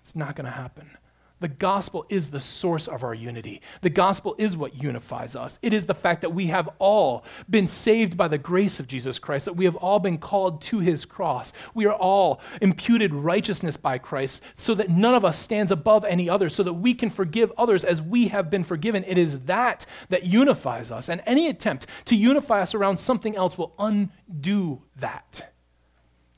It's 0.00 0.14
not 0.14 0.36
going 0.36 0.44
to 0.44 0.52
happen. 0.52 0.90
The 1.38 1.48
gospel 1.48 2.06
is 2.08 2.28
the 2.28 2.40
source 2.40 2.88
of 2.88 3.04
our 3.04 3.12
unity. 3.12 3.60
The 3.82 3.90
gospel 3.90 4.34
is 4.38 4.56
what 4.56 4.82
unifies 4.82 5.36
us. 5.36 5.58
It 5.60 5.74
is 5.74 5.84
the 5.84 5.94
fact 5.94 6.22
that 6.22 6.32
we 6.32 6.46
have 6.46 6.68
all 6.78 7.24
been 7.48 7.66
saved 7.66 8.16
by 8.16 8.28
the 8.28 8.38
grace 8.38 8.80
of 8.80 8.88
Jesus 8.88 9.18
Christ, 9.18 9.44
that 9.44 9.52
we 9.52 9.66
have 9.66 9.76
all 9.76 9.98
been 9.98 10.16
called 10.16 10.62
to 10.62 10.78
his 10.78 11.04
cross. 11.04 11.52
We 11.74 11.84
are 11.84 11.94
all 11.94 12.40
imputed 12.62 13.12
righteousness 13.12 13.76
by 13.76 13.98
Christ, 13.98 14.42
so 14.56 14.74
that 14.76 14.88
none 14.88 15.14
of 15.14 15.26
us 15.26 15.38
stands 15.38 15.70
above 15.70 16.06
any 16.06 16.28
other, 16.28 16.48
so 16.48 16.62
that 16.62 16.72
we 16.74 16.94
can 16.94 17.10
forgive 17.10 17.52
others 17.58 17.84
as 17.84 18.00
we 18.00 18.28
have 18.28 18.48
been 18.48 18.64
forgiven. 18.64 19.04
It 19.06 19.18
is 19.18 19.40
that 19.40 19.84
that 20.08 20.24
unifies 20.24 20.90
us. 20.90 21.10
And 21.10 21.22
any 21.26 21.48
attempt 21.48 21.86
to 22.06 22.16
unify 22.16 22.62
us 22.62 22.74
around 22.74 22.96
something 22.96 23.36
else 23.36 23.58
will 23.58 23.74
undo 23.78 24.82
that. 24.96 25.52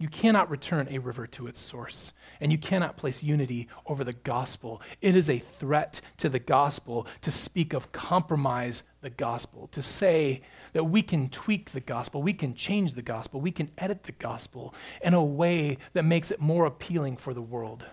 You 0.01 0.09
cannot 0.09 0.49
return 0.49 0.87
a 0.91 0.99
river 0.99 1.27
to 1.27 1.49
its 1.49 1.59
source, 1.59 2.13
and 2.41 2.53
you 2.53 2.59
cannot 2.59 2.97
place 2.97 3.25
unity 3.25 3.67
over 3.85 4.05
the 4.05 4.13
gospel. 4.13 4.81
It 5.01 5.17
is 5.17 5.29
a 5.29 5.41
threat 5.41 6.01
to 6.19 6.29
the 6.29 6.39
gospel 6.39 7.09
to 7.23 7.33
speak 7.33 7.73
of 7.73 7.91
compromise 7.91 8.85
the 9.01 9.11
gospel, 9.11 9.67
to 9.73 9.83
say 9.83 10.43
that 10.73 10.85
we 10.85 11.03
can 11.03 11.29
tweak 11.29 11.73
the 11.73 11.81
gospel, 11.81 12.23
we 12.23 12.33
can 12.33 12.55
change 12.55 12.93
the 12.93 13.03
gospel, 13.03 13.41
we 13.41 13.51
can 13.51 13.73
edit 13.77 14.05
the 14.05 14.13
gospel 14.13 14.73
in 15.03 15.15
a 15.15 15.25
way 15.25 15.79
that 15.95 16.05
makes 16.05 16.31
it 16.31 16.41
more 16.41 16.65
appealing 16.65 17.17
for 17.17 17.35
the 17.35 17.43
world. 17.43 17.85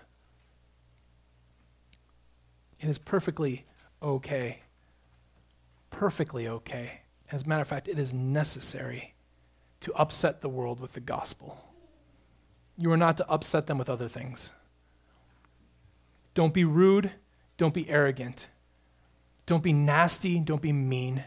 It 2.78 2.88
is 2.88 2.98
perfectly 2.98 3.66
okay. 4.00 4.62
Perfectly 5.90 6.46
okay. 6.46 7.00
As 7.32 7.42
a 7.42 7.48
matter 7.48 7.62
of 7.62 7.68
fact, 7.68 7.88
it 7.88 7.98
is 7.98 8.14
necessary 8.14 9.14
to 9.80 9.92
upset 9.94 10.40
the 10.40 10.48
world 10.48 10.78
with 10.78 10.92
the 10.92 11.00
gospel. 11.00 11.65
You 12.78 12.92
are 12.92 12.96
not 12.96 13.16
to 13.18 13.30
upset 13.30 13.66
them 13.66 13.78
with 13.78 13.88
other 13.88 14.08
things. 14.08 14.52
Don't 16.34 16.52
be 16.52 16.64
rude. 16.64 17.12
Don't 17.56 17.72
be 17.72 17.88
arrogant. 17.88 18.48
Don't 19.46 19.62
be 19.62 19.72
nasty. 19.72 20.38
Don't 20.40 20.60
be 20.60 20.72
mean. 20.72 21.24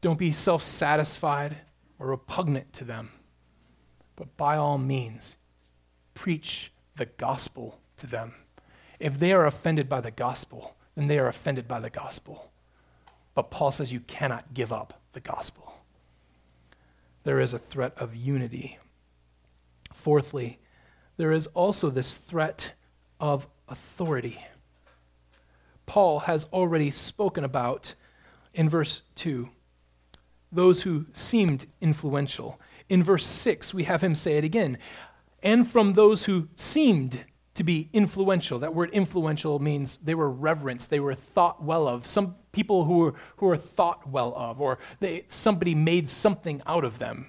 Don't 0.00 0.18
be 0.18 0.30
self 0.30 0.62
satisfied 0.62 1.62
or 1.98 2.06
repugnant 2.06 2.72
to 2.74 2.84
them. 2.84 3.10
But 4.14 4.36
by 4.36 4.56
all 4.56 4.78
means, 4.78 5.36
preach 6.14 6.72
the 6.96 7.06
gospel 7.06 7.80
to 7.96 8.06
them. 8.06 8.34
If 9.00 9.18
they 9.18 9.32
are 9.32 9.46
offended 9.46 9.88
by 9.88 10.00
the 10.00 10.10
gospel, 10.10 10.76
then 10.94 11.06
they 11.06 11.18
are 11.18 11.28
offended 11.28 11.66
by 11.66 11.80
the 11.80 11.90
gospel. 11.90 12.50
But 13.34 13.50
Paul 13.50 13.70
says 13.70 13.92
you 13.92 14.00
cannot 14.00 14.54
give 14.54 14.72
up 14.72 15.00
the 15.12 15.20
gospel. 15.20 15.80
There 17.24 17.40
is 17.40 17.54
a 17.54 17.58
threat 17.58 17.92
of 17.96 18.16
unity. 18.16 18.78
Fourthly, 19.92 20.58
there 21.18 21.32
is 21.32 21.46
also 21.48 21.90
this 21.90 22.14
threat 22.14 22.72
of 23.20 23.46
authority. 23.68 24.42
Paul 25.84 26.20
has 26.20 26.44
already 26.46 26.90
spoken 26.90 27.44
about 27.44 27.94
in 28.54 28.68
verse 28.70 29.02
2 29.16 29.50
those 30.50 30.82
who 30.82 31.04
seemed 31.12 31.66
influential. 31.82 32.58
In 32.88 33.02
verse 33.02 33.26
6, 33.26 33.74
we 33.74 33.82
have 33.84 34.02
him 34.02 34.14
say 34.14 34.38
it 34.38 34.44
again. 34.44 34.78
And 35.42 35.68
from 35.68 35.92
those 35.92 36.24
who 36.24 36.48
seemed 36.56 37.26
to 37.58 37.64
be 37.64 37.90
influential. 37.92 38.60
That 38.60 38.72
word 38.72 38.90
influential 38.90 39.58
means 39.58 39.98
they 39.98 40.14
were 40.14 40.30
reverenced, 40.30 40.90
they 40.90 41.00
were 41.00 41.14
thought 41.14 41.60
well 41.60 41.88
of. 41.88 42.06
Some 42.06 42.36
people 42.52 42.84
who 42.84 42.98
were, 42.98 43.14
who 43.38 43.46
were 43.46 43.56
thought 43.56 44.08
well 44.08 44.32
of, 44.36 44.60
or 44.60 44.78
they, 45.00 45.24
somebody 45.28 45.74
made 45.74 46.08
something 46.08 46.62
out 46.66 46.84
of 46.84 47.00
them. 47.00 47.26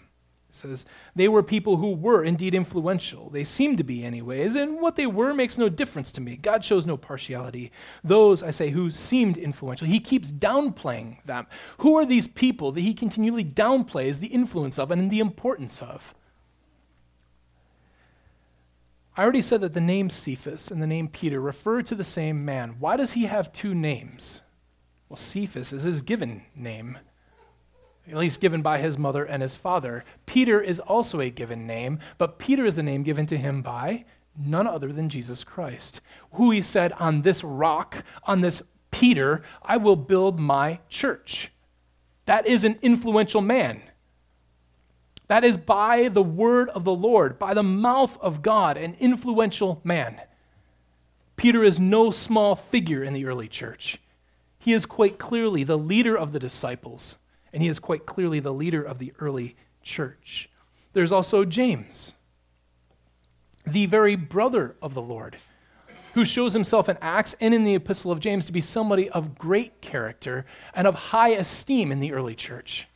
Says, 0.59 0.85
They 1.15 1.27
were 1.27 1.43
people 1.43 1.77
who 1.77 1.93
were 1.93 2.23
indeed 2.23 2.53
influential. 2.53 3.29
They 3.29 3.43
seemed 3.43 3.77
to 3.79 3.83
be, 3.83 4.03
anyways, 4.03 4.55
and 4.55 4.81
what 4.81 4.95
they 4.95 5.07
were 5.07 5.33
makes 5.33 5.57
no 5.57 5.69
difference 5.69 6.11
to 6.13 6.21
me. 6.21 6.35
God 6.35 6.63
shows 6.63 6.85
no 6.85 6.97
partiality. 6.97 7.71
Those, 8.03 8.43
I 8.43 8.51
say, 8.51 8.69
who 8.69 8.91
seemed 8.91 9.37
influential, 9.37 9.87
he 9.87 9.99
keeps 9.99 10.31
downplaying 10.31 11.23
them. 11.23 11.47
Who 11.79 11.95
are 11.97 12.05
these 12.05 12.27
people 12.27 12.71
that 12.73 12.81
he 12.81 12.93
continually 12.93 13.45
downplays 13.45 14.19
the 14.19 14.27
influence 14.27 14.77
of 14.77 14.91
and 14.91 15.09
the 15.09 15.19
importance 15.19 15.81
of? 15.81 16.13
I 19.19 19.23
already 19.23 19.41
said 19.41 19.59
that 19.61 19.73
the 19.73 19.81
name 19.81 20.09
Cephas 20.09 20.71
and 20.71 20.81
the 20.81 20.87
name 20.87 21.09
Peter 21.09 21.41
refer 21.41 21.81
to 21.81 21.95
the 21.95 22.05
same 22.05 22.45
man. 22.45 22.77
Why 22.79 22.95
does 22.95 23.13
he 23.13 23.25
have 23.25 23.51
two 23.51 23.75
names? 23.75 24.43
Well, 25.09 25.17
Cephas 25.17 25.73
is 25.73 25.83
his 25.83 26.01
given 26.03 26.45
name 26.55 26.99
at 28.09 28.17
least 28.17 28.41
given 28.41 28.61
by 28.61 28.79
his 28.79 28.97
mother 28.97 29.23
and 29.23 29.41
his 29.41 29.55
father. 29.55 30.03
Peter 30.25 30.59
is 30.61 30.79
also 30.79 31.21
a 31.21 31.29
given 31.29 31.67
name, 31.67 31.99
but 32.17 32.39
Peter 32.39 32.65
is 32.65 32.75
the 32.75 32.83
name 32.83 33.03
given 33.03 33.25
to 33.27 33.37
him 33.37 33.61
by 33.61 34.05
none 34.37 34.67
other 34.67 34.91
than 34.91 35.09
Jesus 35.09 35.43
Christ, 35.43 36.01
who 36.33 36.51
he 36.51 36.61
said, 36.61 36.91
On 36.93 37.21
this 37.21 37.43
rock, 37.43 38.03
on 38.25 38.41
this 38.41 38.61
Peter, 38.91 39.41
I 39.61 39.77
will 39.77 39.95
build 39.95 40.39
my 40.39 40.79
church. 40.89 41.51
That 42.25 42.47
is 42.47 42.63
an 42.63 42.79
influential 42.81 43.41
man. 43.41 43.81
That 45.27 45.43
is 45.43 45.57
by 45.57 46.07
the 46.07 46.23
word 46.23 46.69
of 46.69 46.83
the 46.83 46.93
Lord, 46.93 47.37
by 47.37 47.53
the 47.53 47.63
mouth 47.63 48.17
of 48.19 48.41
God, 48.41 48.77
an 48.77 48.95
influential 48.99 49.79
man. 49.83 50.19
Peter 51.35 51.63
is 51.63 51.79
no 51.79 52.11
small 52.11 52.55
figure 52.55 53.03
in 53.03 53.13
the 53.13 53.25
early 53.25 53.47
church. 53.47 53.99
He 54.57 54.73
is 54.73 54.85
quite 54.85 55.19
clearly 55.19 55.63
the 55.63 55.77
leader 55.77 56.17
of 56.17 56.31
the 56.31 56.39
disciples 56.39 57.17
and 57.53 57.61
he 57.61 57.69
is 57.69 57.79
quite 57.79 58.05
clearly 58.05 58.39
the 58.39 58.53
leader 58.53 58.83
of 58.83 58.97
the 58.97 59.13
early 59.19 59.55
church. 59.81 60.49
There's 60.93 61.11
also 61.11 61.45
James, 61.45 62.13
the 63.65 63.85
very 63.85 64.15
brother 64.15 64.75
of 64.81 64.93
the 64.93 65.01
Lord, 65.01 65.37
who 66.13 66.25
shows 66.25 66.53
himself 66.53 66.89
in 66.89 66.97
Acts 67.01 67.35
and 67.39 67.53
in 67.53 67.63
the 67.63 67.75
Epistle 67.75 68.11
of 68.11 68.19
James 68.19 68.45
to 68.47 68.51
be 68.51 68.61
somebody 68.61 69.09
of 69.09 69.37
great 69.37 69.81
character 69.81 70.45
and 70.73 70.87
of 70.87 70.95
high 70.95 71.29
esteem 71.29 71.91
in 71.91 71.99
the 71.99 72.13
early 72.13 72.35
church. 72.35 72.87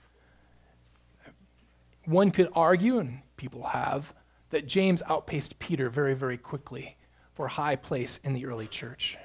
One 2.06 2.32
could 2.32 2.50
argue, 2.54 2.98
and 2.98 3.20
people 3.38 3.64
have, 3.68 4.14
that 4.50 4.68
James 4.68 5.02
outpaced 5.08 5.60
Peter 5.60 5.90
very, 5.90 6.16
very 6.16 6.38
quickly 6.38 6.98
for 7.34 7.48
high 7.48 7.76
place 7.76 8.20
in 8.24 8.34
the 8.34 8.46
early 8.46 8.68
church. 8.68 9.18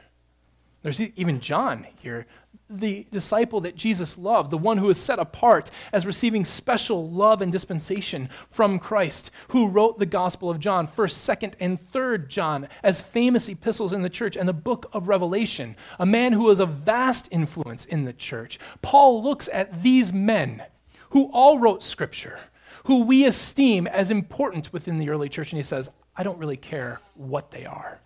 There's 0.82 1.00
even 1.00 1.40
John 1.40 1.86
here, 2.00 2.26
the 2.70 3.06
disciple 3.10 3.60
that 3.62 3.76
Jesus 3.76 4.18
loved, 4.18 4.50
the 4.50 4.58
one 4.58 4.78
who 4.78 4.90
is 4.90 5.00
set 5.00 5.18
apart 5.18 5.70
as 5.92 6.06
receiving 6.06 6.44
special 6.44 7.10
love 7.10 7.40
and 7.40 7.50
dispensation 7.50 8.28
from 8.50 8.78
Christ, 8.78 9.30
who 9.48 9.68
wrote 9.68 9.98
the 9.98 10.06
Gospel 10.06 10.50
of 10.50 10.60
John, 10.60 10.86
1st, 10.86 11.36
2nd, 11.36 11.54
and 11.60 11.80
3rd 11.92 12.28
John 12.28 12.68
as 12.82 13.00
famous 13.00 13.48
epistles 13.48 13.92
in 13.92 14.02
the 14.02 14.10
church, 14.10 14.36
and 14.36 14.48
the 14.48 14.52
book 14.52 14.88
of 14.92 15.08
Revelation, 15.08 15.76
a 15.98 16.06
man 16.06 16.32
who 16.32 16.44
was 16.44 16.60
of 16.60 16.70
vast 16.70 17.26
influence 17.30 17.84
in 17.84 18.04
the 18.04 18.12
church. 18.12 18.58
Paul 18.82 19.22
looks 19.22 19.48
at 19.52 19.82
these 19.82 20.12
men 20.12 20.62
who 21.10 21.30
all 21.32 21.58
wrote 21.58 21.82
Scripture, 21.82 22.38
who 22.84 23.02
we 23.02 23.24
esteem 23.24 23.86
as 23.86 24.10
important 24.10 24.72
within 24.72 24.98
the 24.98 25.08
early 25.10 25.28
church, 25.28 25.52
and 25.52 25.58
he 25.58 25.62
says, 25.62 25.90
I 26.16 26.22
don't 26.22 26.38
really 26.38 26.56
care 26.56 27.00
what 27.14 27.50
they 27.50 27.64
are. 27.64 28.00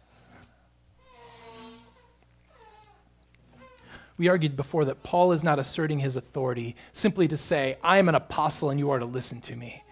We 4.19 4.29
argued 4.29 4.57
before 4.57 4.85
that 4.85 5.03
Paul 5.03 5.33
is 5.33 5.45
not 5.45 5.59
asserting 5.59 6.01
his 6.01 6.17
authority 6.17 6.77
simply 6.93 7.29
to 7.29 7.37
say, 7.37 7.79
I 7.83 7.99
am 7.99 8.09
an 8.09 8.15
apostle 8.15 8.71
and 8.71 8.79
you 8.79 8.91
are 8.91 8.99
to 8.99 9.05
listen 9.05 9.41
to 9.43 9.57
me. 9.57 9.83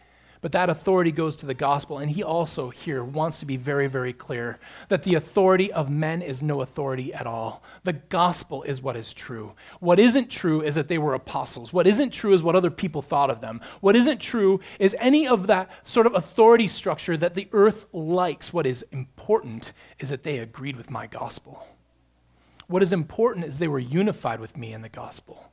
But 0.43 0.53
that 0.53 0.71
authority 0.71 1.13
goes 1.13 1.37
to 1.37 1.47
the 1.47 1.53
gospel, 1.53 1.99
and 1.99 2.11
he 2.11 2.23
also 2.23 2.71
here 2.71 3.05
wants 3.05 3.41
to 3.41 3.47
be 3.47 3.59
very, 3.59 3.89
very 3.89 4.15
clear 4.15 4.59
that 4.89 5.03
the 5.03 5.15
authority 5.15 5.71
of 5.71 5.91
men 5.91 6.23
is 6.23 6.43
no 6.43 6.63
authority 6.63 7.13
at 7.13 7.27
all. 7.27 7.63
The 7.85 7.93
gospel 7.93 8.63
is 8.63 8.81
what 8.81 8.97
is 8.97 9.13
true. 9.13 9.55
What 9.81 9.99
isn't 9.99 10.31
true 10.31 10.63
is 10.63 10.77
that 10.77 10.89
they 10.89 10.97
were 10.97 11.13
apostles. 11.13 11.75
What 11.75 11.87
isn't 11.87 12.15
true 12.15 12.33
is 12.33 12.43
what 12.43 12.57
other 12.57 12.71
people 12.71 13.03
thought 13.03 13.29
of 13.29 13.43
them. 13.43 13.61
What 13.81 13.97
isn't 13.97 14.19
true 14.19 14.61
is 14.79 14.97
any 14.99 15.29
of 15.29 15.47
that 15.49 15.71
sort 15.85 16.07
of 16.07 16.15
authority 16.15 16.69
structure 16.69 17.19
that 17.19 17.35
the 17.35 17.49
earth 17.53 17.85
likes. 17.93 18.51
What 18.51 18.67
is 18.67 18.83
important 18.91 19.75
is 19.99 20.09
that 20.09 20.23
they 20.23 20.39
agreed 20.39 20.77
with 20.77 20.91
my 20.91 21.07
gospel. 21.07 21.67
What 22.71 22.85
is 22.85 22.93
important 22.93 23.47
is 23.47 23.59
they 23.59 23.67
were 23.67 23.81
unified 23.81 24.39
with 24.39 24.57
me 24.57 24.73
in 24.73 24.83
the 24.83 24.89
gospel. 24.89 25.51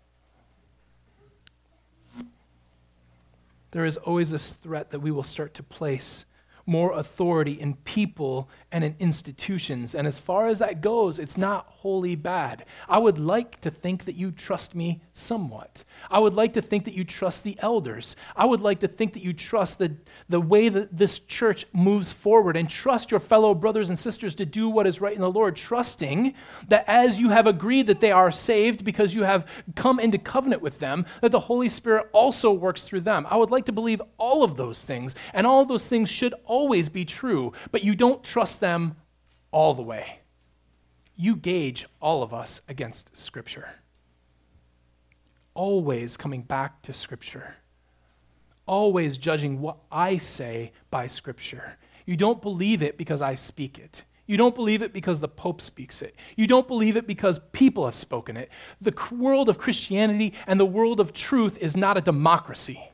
There 3.72 3.86
is 3.86 3.98
always 3.98 4.30
this 4.30 4.54
threat 4.54 4.92
that 4.92 5.00
we 5.00 5.10
will 5.10 5.24
start 5.24 5.56
to 5.56 5.64
place 5.64 6.26
more 6.68 6.92
authority 6.92 7.54
in 7.54 7.74
people 7.76 8.50
and 8.72 8.84
in 8.84 8.96
institutions. 9.00 9.96
And 9.96 10.06
as 10.06 10.20
far 10.20 10.48
as 10.48 10.60
that 10.60 10.82
goes, 10.82 11.18
it's 11.18 11.38
not 11.38 11.66
wholly 11.68 12.16
bad. 12.16 12.66
I 12.90 12.98
would 12.98 13.18
like 13.18 13.62
to 13.62 13.72
think 13.72 14.04
that 14.04 14.16
you 14.16 14.32
trust 14.32 14.76
me 14.76 15.02
somewhat. 15.14 15.86
I 16.12 16.20
would 16.20 16.34
like 16.34 16.54
to 16.54 16.62
think 16.62 16.84
that 16.84 16.94
you 16.94 17.06
trust 17.06 17.46
the 17.46 17.58
elders. 17.60 18.16
I 18.36 18.46
would 18.46 18.60
like 18.60 18.82
to 18.82 18.88
think 18.88 19.14
that 19.14 19.24
you 19.24 19.32
trust 19.32 19.80
the, 19.80 19.96
the 20.28 20.42
way 20.42 20.68
that 20.68 20.98
this 20.98 21.20
church 21.20 21.66
moves 21.72 22.12
forward 22.12 22.58
and 22.58 22.70
trust 22.70 23.12
your 23.12 23.22
fellow 23.22 23.54
brothers 23.54 23.90
and 23.90 23.98
sisters 23.98 24.36
to 24.36 24.46
do 24.46 24.68
what 24.68 24.86
is 24.86 25.00
right 25.00 25.16
in 25.16 25.22
the 25.22 25.32
Lord, 25.32 25.56
trusting 25.56 26.34
that 26.68 26.84
as 26.88 27.20
you 27.20 27.30
have 27.30 27.48
agreed 27.48 27.88
that 27.88 28.02
they 28.02 28.12
are 28.12 28.32
saved 28.32 28.84
because 28.84 29.16
you 29.16 29.24
have 29.24 29.48
come 29.76 30.00
into 30.00 30.18
covenant 30.18 30.62
with 30.62 30.80
them, 30.80 31.06
that 31.22 31.32
the 31.32 31.40
Holy 31.40 31.70
Spirit 31.70 32.10
also 32.12 32.52
works 32.52 32.84
through 32.84 33.02
them. 33.02 33.26
I 33.30 33.38
would 33.38 33.52
like 33.52 33.66
to 33.66 33.72
believe 33.72 34.02
all 34.18 34.44
of 34.44 34.58
those 34.58 34.84
things, 34.84 35.16
and 35.34 35.48
all 35.48 35.62
of 35.62 35.70
those 35.70 35.88
things 35.88 36.10
should 36.10 36.34
always 36.58 36.90
be 36.90 37.06
true, 37.06 37.54
but 37.72 37.84
you 37.84 37.94
don't 37.94 38.24
trust 38.24 38.60
them 38.60 38.96
all 39.52 39.76
the 39.76 39.84
way. 39.84 40.22
You 41.16 41.36
gauge 41.36 41.86
all 42.02 42.24
of 42.24 42.34
us 42.34 42.62
against 42.68 43.16
Scripture. 43.16 43.70
Always 45.54 46.18
coming 46.18 46.42
back 46.42 46.82
to 46.82 46.94
Scripture. 46.94 47.58
Always 48.66 49.20
judging 49.20 49.62
what 49.62 49.78
I 49.92 50.18
say 50.18 50.72
by 50.90 51.06
Scripture. 51.06 51.78
You 52.08 52.16
don't 52.18 52.42
believe 52.42 52.82
it 52.82 52.98
because 52.98 53.22
I 53.22 53.36
speak 53.36 53.78
it. 53.78 54.04
You 54.26 54.36
don't 54.36 54.56
believe 54.56 54.82
it 54.82 54.94
because 54.94 55.20
the 55.20 55.28
Pope 55.28 55.62
speaks 55.62 56.02
it. 56.02 56.16
You 56.36 56.48
don't 56.48 56.68
believe 56.68 56.98
it 56.98 57.06
because 57.06 57.40
people 57.52 57.86
have 57.86 57.96
spoken 57.96 58.36
it. 58.36 58.50
The 58.82 58.96
world 59.12 59.48
of 59.48 59.60
Christianity 59.60 60.34
and 60.48 60.60
the 60.60 60.66
world 60.66 61.00
of 61.00 61.14
truth 61.14 61.58
is 61.60 61.78
not 61.78 61.98
a 61.98 62.02
democracy. 62.02 62.92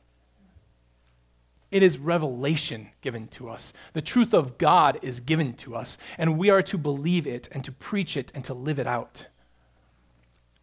It 1.73 1.81
is 1.81 1.97
revelation 1.97 2.91
given 3.01 3.27
to 3.29 3.49
us. 3.49 3.73
The 3.93 4.01
truth 4.01 4.31
of 4.31 4.59
God 4.59 4.99
is 5.01 5.19
given 5.19 5.53
to 5.55 5.75
us, 5.75 5.97
and 6.19 6.37
we 6.37 6.51
are 6.51 6.61
to 6.61 6.77
believe 6.77 7.25
it 7.25 7.49
and 7.51 7.65
to 7.65 7.71
preach 7.71 8.15
it 8.15 8.31
and 8.35 8.43
to 8.45 8.53
live 8.53 8.77
it 8.77 8.85
out. 8.85 9.25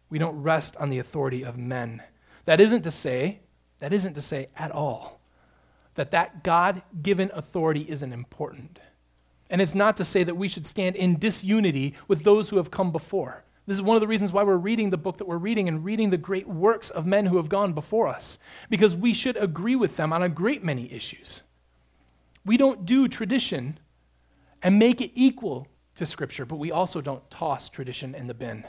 We 0.09 0.19
don't 0.19 0.41
rest 0.41 0.77
on 0.77 0.89
the 0.89 0.99
authority 0.99 1.43
of 1.43 1.57
men. 1.57 2.01
That 2.45 2.61
isn't 2.61 2.83
to 2.83 2.91
say, 2.91 3.41
that 3.79 3.91
isn't 3.91 4.13
to 4.13 4.21
say 4.21 4.47
at 4.55 4.71
all 4.71 5.19
that 5.95 6.11
that 6.11 6.45
God-given 6.45 7.29
authority 7.33 7.85
isn't 7.89 8.13
important. 8.13 8.79
And 9.49 9.59
it's 9.61 9.75
not 9.75 9.97
to 9.97 10.05
say 10.05 10.23
that 10.23 10.37
we 10.37 10.47
should 10.47 10.65
stand 10.65 10.95
in 10.95 11.19
disunity 11.19 11.93
with 12.07 12.23
those 12.23 12.49
who 12.49 12.55
have 12.55 12.71
come 12.71 12.93
before. 12.93 13.43
This 13.67 13.77
is 13.77 13.81
one 13.81 13.95
of 13.95 14.01
the 14.01 14.07
reasons 14.07 14.33
why 14.33 14.43
we're 14.43 14.57
reading 14.57 14.89
the 14.89 14.97
book 14.97 15.17
that 15.17 15.27
we're 15.27 15.37
reading 15.37 15.67
and 15.67 15.85
reading 15.85 16.09
the 16.09 16.17
great 16.17 16.47
works 16.47 16.89
of 16.89 17.05
men 17.05 17.27
who 17.27 17.37
have 17.37 17.47
gone 17.47 17.73
before 17.73 18.07
us, 18.07 18.39
because 18.69 18.95
we 18.95 19.13
should 19.13 19.37
agree 19.37 19.75
with 19.75 19.97
them 19.97 20.11
on 20.11 20.23
a 20.23 20.29
great 20.29 20.63
many 20.63 20.91
issues. 20.91 21.43
We 22.43 22.57
don't 22.57 22.85
do 22.85 23.07
tradition 23.07 23.79
and 24.63 24.79
make 24.79 24.99
it 24.99 25.11
equal 25.13 25.67
to 25.95 26.05
Scripture, 26.05 26.45
but 26.45 26.55
we 26.55 26.71
also 26.71 27.01
don't 27.01 27.29
toss 27.29 27.69
tradition 27.69 28.15
in 28.15 28.27
the 28.27 28.33
bin. 28.33 28.65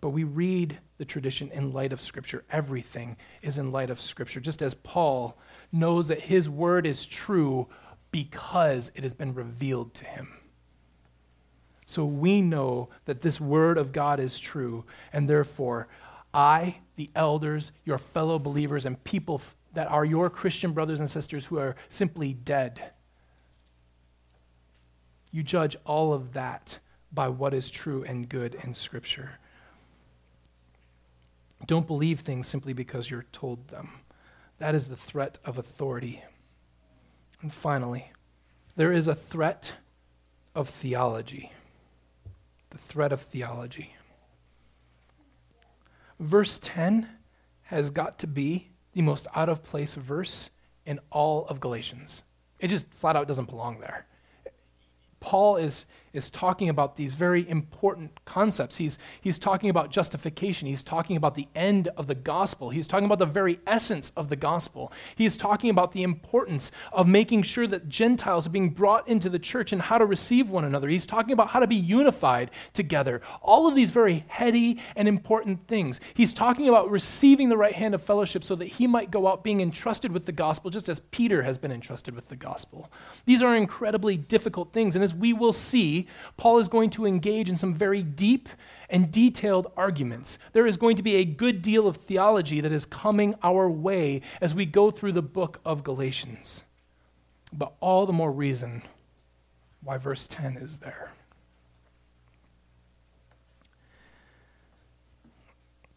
But 0.00 0.10
we 0.10 0.24
read 0.24 0.78
the 0.98 1.04
tradition 1.04 1.50
in 1.50 1.72
light 1.72 1.92
of 1.92 2.00
Scripture. 2.00 2.44
Everything 2.50 3.16
is 3.42 3.58
in 3.58 3.72
light 3.72 3.90
of 3.90 4.00
Scripture, 4.00 4.40
just 4.40 4.62
as 4.62 4.74
Paul 4.74 5.38
knows 5.72 6.08
that 6.08 6.20
his 6.20 6.48
word 6.48 6.86
is 6.86 7.06
true 7.06 7.68
because 8.10 8.92
it 8.94 9.02
has 9.02 9.14
been 9.14 9.34
revealed 9.34 9.94
to 9.94 10.04
him. 10.04 10.37
So 11.88 12.04
we 12.04 12.42
know 12.42 12.90
that 13.06 13.22
this 13.22 13.40
word 13.40 13.78
of 13.78 13.92
God 13.92 14.20
is 14.20 14.38
true, 14.38 14.84
and 15.10 15.26
therefore, 15.26 15.88
I, 16.34 16.80
the 16.96 17.08
elders, 17.14 17.72
your 17.86 17.96
fellow 17.96 18.38
believers, 18.38 18.84
and 18.84 19.02
people 19.04 19.40
that 19.72 19.90
are 19.90 20.04
your 20.04 20.28
Christian 20.28 20.72
brothers 20.72 21.00
and 21.00 21.08
sisters 21.08 21.46
who 21.46 21.56
are 21.56 21.76
simply 21.88 22.34
dead, 22.34 22.92
you 25.30 25.42
judge 25.42 25.76
all 25.86 26.12
of 26.12 26.34
that 26.34 26.78
by 27.10 27.30
what 27.30 27.54
is 27.54 27.70
true 27.70 28.04
and 28.04 28.28
good 28.28 28.54
in 28.62 28.74
Scripture. 28.74 29.38
Don't 31.66 31.86
believe 31.86 32.20
things 32.20 32.46
simply 32.46 32.74
because 32.74 33.10
you're 33.10 33.24
told 33.32 33.68
them. 33.68 34.00
That 34.58 34.74
is 34.74 34.88
the 34.88 34.96
threat 34.96 35.38
of 35.42 35.56
authority. 35.56 36.22
And 37.40 37.50
finally, 37.50 38.12
there 38.76 38.92
is 38.92 39.08
a 39.08 39.14
threat 39.14 39.76
of 40.54 40.68
theology 40.68 41.50
the 42.70 42.78
thread 42.78 43.12
of 43.12 43.20
theology. 43.20 43.94
Verse 46.20 46.58
10 46.58 47.08
has 47.62 47.90
got 47.90 48.18
to 48.18 48.26
be 48.26 48.70
the 48.92 49.02
most 49.02 49.26
out 49.34 49.48
of 49.48 49.62
place 49.62 49.94
verse 49.94 50.50
in 50.84 50.98
all 51.10 51.46
of 51.46 51.60
Galatians. 51.60 52.24
It 52.58 52.68
just 52.68 52.92
flat 52.92 53.14
out 53.14 53.28
doesn't 53.28 53.48
belong 53.48 53.80
there. 53.80 54.06
Paul 55.20 55.56
is, 55.56 55.84
is 56.12 56.30
talking 56.30 56.68
about 56.68 56.96
these 56.96 57.14
very 57.14 57.48
important 57.48 58.24
concepts. 58.24 58.76
He's, 58.76 58.98
he's 59.20 59.38
talking 59.38 59.70
about 59.70 59.90
justification. 59.90 60.68
He's 60.68 60.82
talking 60.82 61.16
about 61.16 61.34
the 61.34 61.48
end 61.54 61.88
of 61.96 62.06
the 62.06 62.14
gospel. 62.14 62.70
He's 62.70 62.86
talking 62.86 63.06
about 63.06 63.18
the 63.18 63.26
very 63.26 63.58
essence 63.66 64.12
of 64.16 64.28
the 64.28 64.36
gospel. 64.36 64.92
He 65.16 65.24
is 65.24 65.36
talking 65.36 65.70
about 65.70 65.92
the 65.92 66.02
importance 66.02 66.70
of 66.92 67.08
making 67.08 67.42
sure 67.42 67.66
that 67.66 67.88
Gentiles 67.88 68.46
are 68.46 68.50
being 68.50 68.70
brought 68.70 69.08
into 69.08 69.28
the 69.28 69.38
church 69.38 69.72
and 69.72 69.82
how 69.82 69.98
to 69.98 70.06
receive 70.06 70.50
one 70.50 70.64
another. 70.64 70.88
He's 70.88 71.06
talking 71.06 71.32
about 71.32 71.48
how 71.48 71.60
to 71.60 71.66
be 71.66 71.76
unified 71.76 72.50
together. 72.72 73.20
All 73.42 73.66
of 73.66 73.74
these 73.74 73.90
very 73.90 74.24
heady 74.28 74.80
and 74.96 75.08
important 75.08 75.66
things. 75.66 76.00
He's 76.14 76.32
talking 76.32 76.68
about 76.68 76.90
receiving 76.90 77.48
the 77.48 77.56
right 77.56 77.74
hand 77.74 77.94
of 77.94 78.02
fellowship 78.02 78.44
so 78.44 78.54
that 78.56 78.66
he 78.66 78.86
might 78.86 79.10
go 79.10 79.26
out 79.26 79.42
being 79.42 79.60
entrusted 79.60 80.12
with 80.12 80.26
the 80.26 80.32
gospel, 80.32 80.70
just 80.70 80.88
as 80.88 81.00
Peter 81.00 81.42
has 81.42 81.58
been 81.58 81.72
entrusted 81.72 82.14
with 82.14 82.28
the 82.28 82.36
gospel. 82.36 82.90
These 83.24 83.42
are 83.42 83.56
incredibly 83.56 84.16
difficult 84.16 84.72
things. 84.72 84.94
And 84.94 85.02
as 85.02 85.14
we 85.14 85.32
will 85.32 85.52
see, 85.52 85.97
Paul 86.36 86.58
is 86.58 86.68
going 86.68 86.90
to 86.90 87.06
engage 87.06 87.48
in 87.48 87.56
some 87.56 87.74
very 87.74 88.02
deep 88.02 88.48
and 88.88 89.10
detailed 89.10 89.72
arguments. 89.76 90.38
There 90.52 90.66
is 90.66 90.76
going 90.76 90.96
to 90.96 91.02
be 91.02 91.16
a 91.16 91.24
good 91.24 91.62
deal 91.62 91.86
of 91.86 91.96
theology 91.96 92.60
that 92.60 92.72
is 92.72 92.86
coming 92.86 93.34
our 93.42 93.68
way 93.68 94.22
as 94.40 94.54
we 94.54 94.66
go 94.66 94.90
through 94.90 95.12
the 95.12 95.22
book 95.22 95.60
of 95.64 95.82
Galatians. 95.82 96.64
But 97.52 97.72
all 97.80 98.06
the 98.06 98.12
more 98.12 98.32
reason 98.32 98.82
why 99.82 99.98
verse 99.98 100.26
10 100.26 100.56
is 100.56 100.78
there. 100.78 101.12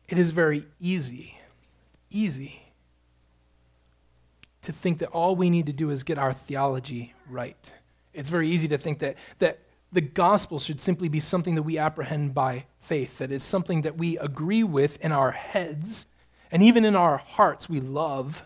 It 0.08 0.18
is 0.18 0.32
very 0.32 0.66
easy, 0.80 1.40
easy 2.10 2.66
to 4.62 4.72
think 4.72 5.00
that 5.00 5.10
all 5.10 5.36
we 5.36 5.50
need 5.50 5.66
to 5.66 5.74
do 5.74 5.90
is 5.90 6.04
get 6.04 6.18
our 6.18 6.34
theology 6.34 7.14
right. 7.30 7.74
It's 8.14 8.30
very 8.30 8.50
easy 8.50 8.68
to 8.68 8.78
think 8.78 9.00
that, 9.00 9.16
that 9.40 9.60
the 9.92 10.02
gospel 10.02 10.60
should 10.60 10.80
simply 10.80 11.10
be 11.10 11.20
something 11.20 11.56
that 11.56 11.64
we 11.64 11.78
apprehend 11.78 12.34
by 12.34 12.66
faith, 12.80 13.18
that 13.18 13.32
is 13.32 13.44
something 13.44 13.82
that 13.82 13.98
we 13.98 14.18
agree 14.18 14.64
with 14.64 15.04
in 15.04 15.12
our 15.12 15.32
heads 15.32 16.06
and 16.52 16.64
even 16.64 16.86
in 16.86 16.96
our 16.96 17.18
hearts 17.18 17.70
we 17.70 17.80
love. 17.80 18.46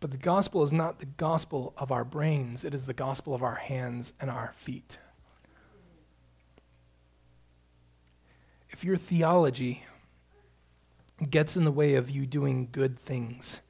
But 0.00 0.10
the 0.10 0.18
gospel 0.18 0.62
is 0.62 0.72
not 0.72 0.98
the 0.98 1.06
gospel 1.06 1.74
of 1.76 1.90
our 1.90 2.04
brains, 2.04 2.64
it 2.64 2.74
is 2.74 2.86
the 2.86 2.94
gospel 2.94 3.34
of 3.34 3.42
our 3.42 3.54
hands 3.54 4.12
and 4.20 4.30
our 4.30 4.52
feet. 4.56 4.98
If 8.70 8.82
your 8.82 8.96
theology 8.96 9.84
gets 11.30 11.56
in 11.56 11.64
the 11.64 11.70
way 11.70 11.94
of 11.94 12.10
you 12.10 12.26
doing 12.26 12.68
good 12.72 12.98
things, 12.98 13.60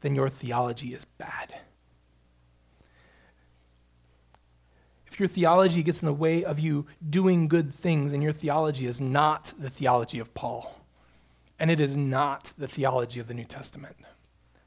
then 0.00 0.14
your 0.14 0.28
theology 0.28 0.92
is 0.92 1.04
bad. 1.04 1.60
If 5.12 5.20
your 5.20 5.28
theology 5.28 5.82
gets 5.82 6.00
in 6.00 6.06
the 6.06 6.12
way 6.12 6.42
of 6.42 6.58
you 6.58 6.86
doing 7.08 7.46
good 7.46 7.74
things, 7.74 8.12
and 8.12 8.22
your 8.22 8.32
theology 8.32 8.86
is 8.86 9.00
not 9.00 9.52
the 9.58 9.68
theology 9.68 10.18
of 10.18 10.32
Paul, 10.32 10.80
and 11.58 11.70
it 11.70 11.80
is 11.80 11.96
not 11.96 12.52
the 12.56 12.66
theology 12.66 13.20
of 13.20 13.28
the 13.28 13.34
New 13.34 13.44
Testament, 13.44 13.96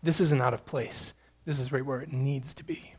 this 0.04 0.20
isn't 0.20 0.42
out 0.42 0.54
of 0.54 0.66
place. 0.66 1.16
This 1.46 1.60
is 1.60 1.72
right 1.72 1.86
where 1.86 2.02
it 2.02 2.14
needs 2.14 2.54
to 2.56 2.64
be. 2.64 2.94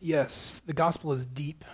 Yes, 0.00 0.62
the 0.64 0.72
gospel 0.72 1.12
is 1.12 1.26
deep. 1.26 1.64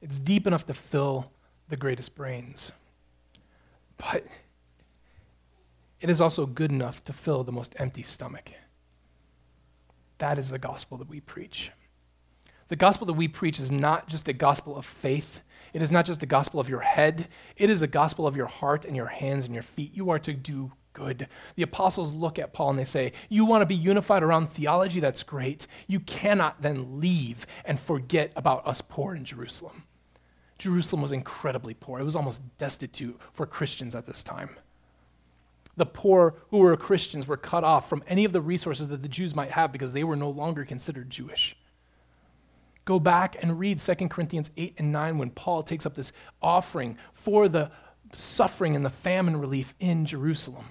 It's 0.00 0.18
deep 0.18 0.46
enough 0.46 0.66
to 0.66 0.74
fill 0.74 1.30
the 1.68 1.76
greatest 1.76 2.14
brains. 2.14 2.72
But 3.96 4.26
it 6.00 6.10
is 6.10 6.20
also 6.20 6.44
good 6.44 6.72
enough 6.72 7.04
to 7.04 7.12
fill 7.12 7.44
the 7.44 7.52
most 7.52 7.74
empty 7.78 8.02
stomach. 8.02 8.50
That 10.22 10.38
is 10.38 10.50
the 10.50 10.58
gospel 10.60 10.98
that 10.98 11.08
we 11.08 11.18
preach. 11.18 11.72
The 12.68 12.76
gospel 12.76 13.08
that 13.08 13.14
we 13.14 13.26
preach 13.26 13.58
is 13.58 13.72
not 13.72 14.06
just 14.06 14.28
a 14.28 14.32
gospel 14.32 14.76
of 14.76 14.86
faith. 14.86 15.40
It 15.72 15.82
is 15.82 15.90
not 15.90 16.06
just 16.06 16.22
a 16.22 16.26
gospel 16.26 16.60
of 16.60 16.68
your 16.68 16.78
head. 16.78 17.26
It 17.56 17.70
is 17.70 17.82
a 17.82 17.88
gospel 17.88 18.24
of 18.24 18.36
your 18.36 18.46
heart 18.46 18.84
and 18.84 18.94
your 18.94 19.08
hands 19.08 19.46
and 19.46 19.52
your 19.52 19.64
feet. 19.64 19.96
You 19.96 20.10
are 20.10 20.20
to 20.20 20.32
do 20.32 20.74
good. 20.92 21.26
The 21.56 21.64
apostles 21.64 22.14
look 22.14 22.38
at 22.38 22.52
Paul 22.52 22.70
and 22.70 22.78
they 22.78 22.84
say, 22.84 23.14
You 23.28 23.44
want 23.44 23.62
to 23.62 23.66
be 23.66 23.74
unified 23.74 24.22
around 24.22 24.50
theology? 24.50 25.00
That's 25.00 25.24
great. 25.24 25.66
You 25.88 25.98
cannot 25.98 26.62
then 26.62 27.00
leave 27.00 27.44
and 27.64 27.80
forget 27.80 28.30
about 28.36 28.64
us 28.64 28.80
poor 28.80 29.16
in 29.16 29.24
Jerusalem. 29.24 29.82
Jerusalem 30.56 31.02
was 31.02 31.10
incredibly 31.10 31.74
poor, 31.74 31.98
it 31.98 32.04
was 32.04 32.14
almost 32.14 32.42
destitute 32.58 33.18
for 33.32 33.44
Christians 33.44 33.96
at 33.96 34.06
this 34.06 34.22
time. 34.22 34.50
The 35.76 35.86
poor 35.86 36.34
who 36.50 36.58
were 36.58 36.76
Christians 36.76 37.26
were 37.26 37.36
cut 37.36 37.64
off 37.64 37.88
from 37.88 38.02
any 38.06 38.24
of 38.24 38.32
the 38.32 38.40
resources 38.40 38.88
that 38.88 39.02
the 39.02 39.08
Jews 39.08 39.34
might 39.34 39.52
have 39.52 39.72
because 39.72 39.92
they 39.92 40.04
were 40.04 40.16
no 40.16 40.28
longer 40.28 40.64
considered 40.64 41.10
Jewish. 41.10 41.56
Go 42.84 42.98
back 42.98 43.36
and 43.40 43.58
read 43.58 43.78
2 43.78 43.94
Corinthians 44.08 44.50
8 44.56 44.74
and 44.78 44.92
9 44.92 45.18
when 45.18 45.30
Paul 45.30 45.62
takes 45.62 45.86
up 45.86 45.94
this 45.94 46.12
offering 46.42 46.98
for 47.12 47.48
the 47.48 47.70
suffering 48.12 48.76
and 48.76 48.84
the 48.84 48.90
famine 48.90 49.36
relief 49.36 49.74
in 49.78 50.04
Jerusalem. 50.04 50.66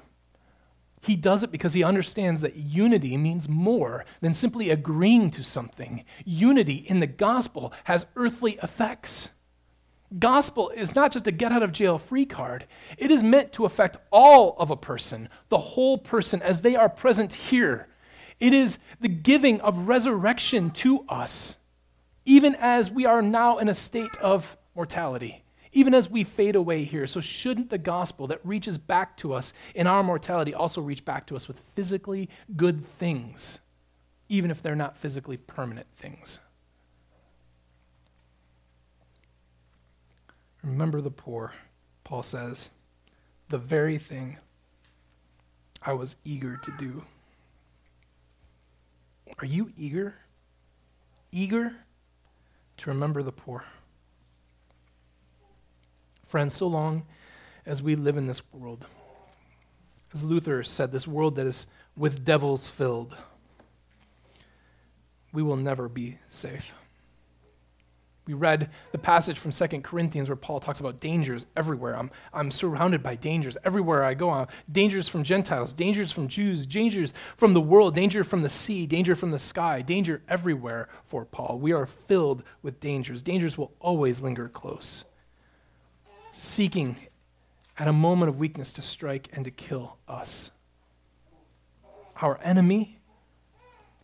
He 1.02 1.16
does 1.16 1.42
it 1.42 1.52
because 1.52 1.74
he 1.74 1.84
understands 1.84 2.42
that 2.42 2.56
unity 2.56 3.18
means 3.18 3.50
more 3.50 4.06
than 4.20 4.34
simply 4.34 4.70
agreeing 4.70 5.32
to 5.32 5.44
something. 5.44 6.06
Unity 6.26 6.76
in 6.76 7.00
the 7.00 7.08
gospel 7.08 7.74
has 7.86 8.06
earthly 8.16 8.60
effects. 8.62 9.32
Gospel 10.18 10.70
is 10.70 10.94
not 10.94 11.12
just 11.12 11.28
a 11.28 11.32
get 11.32 11.52
out 11.52 11.64
of 11.64 11.72
jail 11.72 11.98
free 11.98 12.26
card, 12.26 12.66
it 12.98 13.12
is 13.12 13.24
meant 13.24 13.54
to 13.54 13.66
affect 13.66 13.98
all 14.12 14.56
of 14.58 14.70
a 14.70 14.76
person, 14.76 15.30
the 15.50 15.58
whole 15.58 15.98
person, 15.98 16.42
as 16.42 16.62
they 16.62 16.76
are 16.76 16.90
present 16.90 17.34
here. 17.34 17.88
It 18.40 18.54
is 18.54 18.80
the 19.00 19.08
giving 19.08 19.62
of 19.62 19.88
resurrection 19.88 20.72
to 20.72 21.06
us, 21.08 21.58
even 22.26 22.56
as 22.56 22.92
we 22.92 23.06
are 23.06 23.22
now 23.22 23.58
in 23.58 23.70
a 23.70 23.74
state 23.74 24.18
of 24.18 24.58
mortality, 24.76 25.44
even 25.72 25.94
as 25.94 26.10
we 26.10 26.26
fade 26.26 26.58
away 26.58 26.84
here. 26.84 27.08
So, 27.08 27.22
shouldn't 27.22 27.70
the 27.70 27.78
gospel 27.78 28.28
that 28.28 28.42
reaches 28.44 28.78
back 28.78 29.16
to 29.18 29.34
us 29.34 29.54
in 29.74 29.88
our 29.88 30.04
mortality 30.04 30.54
also 30.54 30.82
reach 30.82 31.06
back 31.06 31.26
to 31.28 31.38
us 31.38 31.48
with 31.48 31.60
physically 31.60 32.30
good 32.58 32.86
things, 32.86 33.62
even 34.28 34.52
if 34.52 34.62
they're 34.62 34.76
not 34.76 34.98
physically 34.98 35.38
permanent 35.38 35.88
things? 35.96 36.42
Remember 40.64 41.02
the 41.02 41.12
poor, 41.12 41.54
Paul 42.04 42.24
says, 42.24 42.70
the 43.50 43.58
very 43.58 43.98
thing 43.98 44.38
I 45.82 45.94
was 45.94 46.16
eager 46.24 46.58
to 46.58 46.72
do. 46.78 47.04
Are 49.40 49.46
you 49.46 49.72
eager? 49.76 50.16
Eager 51.32 51.76
to 52.78 52.90
remember 52.90 53.24
the 53.24 53.32
poor? 53.32 53.64
Friends, 56.24 56.54
so 56.54 56.68
long 56.68 57.06
as 57.66 57.82
we 57.82 57.96
live 57.96 58.18
in 58.18 58.28
this 58.28 58.42
world, 58.54 58.86
as 60.14 60.24
Luther 60.24 60.64
said, 60.64 60.92
this 60.92 61.08
world 61.08 61.36
that 61.36 61.48
is 61.48 61.68
with 61.98 62.24
devils 62.24 62.70
filled, 62.70 63.18
we 65.34 65.42
will 65.42 65.58
never 65.58 65.90
be 65.90 66.20
safe. 66.28 66.74
We 68.32 68.36
read 68.36 68.70
the 68.94 68.98
passage 68.98 69.38
from 69.38 69.52
Second 69.52 69.84
Corinthians 69.84 70.30
where 70.30 70.38
Paul 70.38 70.62
talks 70.62 70.80
about 70.80 71.02
dangers 71.02 71.48
everywhere. 71.58 71.98
I'm, 71.98 72.10
I'm 72.34 72.50
surrounded 72.50 73.04
by 73.04 73.16
dangers 73.16 73.58
everywhere 73.66 74.06
I 74.06 74.14
go. 74.14 74.30
I'm, 74.30 74.48
dangers 74.72 75.10
from 75.10 75.24
Gentiles, 75.24 75.74
dangers 75.74 76.14
from 76.14 76.30
Jews, 76.30 76.66
dangers 76.66 77.14
from 77.36 77.54
the 77.54 77.60
world, 77.60 77.94
danger 77.94 78.24
from 78.24 78.42
the 78.42 78.48
sea, 78.48 78.88
danger 78.88 79.18
from 79.18 79.32
the 79.32 79.38
sky, 79.38 79.82
danger 79.82 80.22
everywhere 80.30 80.88
for 81.04 81.26
Paul. 81.26 81.60
We 81.60 81.74
are 81.74 81.86
filled 81.86 82.44
with 82.62 82.80
dangers. 82.80 83.22
Dangers 83.22 83.58
will 83.58 83.74
always 83.82 84.22
linger 84.22 84.48
close, 84.48 85.04
seeking 86.32 86.96
at 87.78 87.90
a 87.90 87.94
moment 87.94 88.30
of 88.30 88.40
weakness 88.40 88.72
to 88.74 88.82
strike 88.82 89.28
and 89.34 89.44
to 89.44 89.52
kill 89.52 89.98
us. 90.08 90.52
Our 92.22 92.40
enemy 92.42 93.02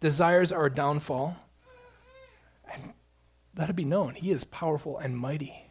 desires 0.02 0.52
our 0.52 0.70
downfall 0.70 1.38
and 2.74 2.92
let 3.58 3.70
it 3.70 3.76
be 3.76 3.86
known, 3.86 4.14
he 4.14 4.32
is 4.32 4.44
powerful 4.44 4.98
and 4.98 5.18
mighty. 5.18 5.66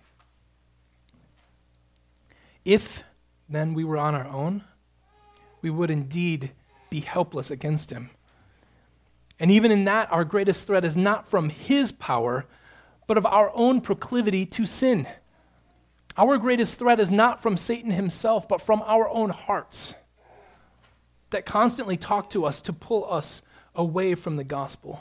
If 2.64 3.04
then 3.48 3.74
we 3.74 3.84
were 3.84 3.96
on 3.96 4.14
our 4.14 4.26
own, 4.26 4.64
we 5.62 5.70
would 5.70 5.90
indeed 5.90 6.50
be 6.90 7.00
helpless 7.00 7.50
against 7.50 7.90
him. 7.90 8.10
And 9.38 9.50
even 9.50 9.70
in 9.70 9.84
that, 9.84 10.10
our 10.10 10.24
greatest 10.24 10.66
threat 10.66 10.84
is 10.84 10.96
not 10.96 11.28
from 11.28 11.48
his 11.48 11.92
power, 11.92 12.46
but 13.06 13.18
of 13.18 13.26
our 13.26 13.52
own 13.54 13.80
proclivity 13.80 14.46
to 14.46 14.66
sin. 14.66 15.06
Our 16.16 16.38
greatest 16.38 16.78
threat 16.78 16.98
is 16.98 17.12
not 17.12 17.42
from 17.42 17.56
Satan 17.56 17.90
himself, 17.90 18.48
but 18.48 18.62
from 18.62 18.82
our 18.86 19.08
own 19.08 19.30
hearts 19.30 19.94
that 21.30 21.44
constantly 21.44 21.96
talk 21.96 22.30
to 22.30 22.44
us 22.44 22.62
to 22.62 22.72
pull 22.72 23.10
us 23.12 23.42
away 23.74 24.14
from 24.14 24.36
the 24.36 24.44
gospel. 24.44 25.00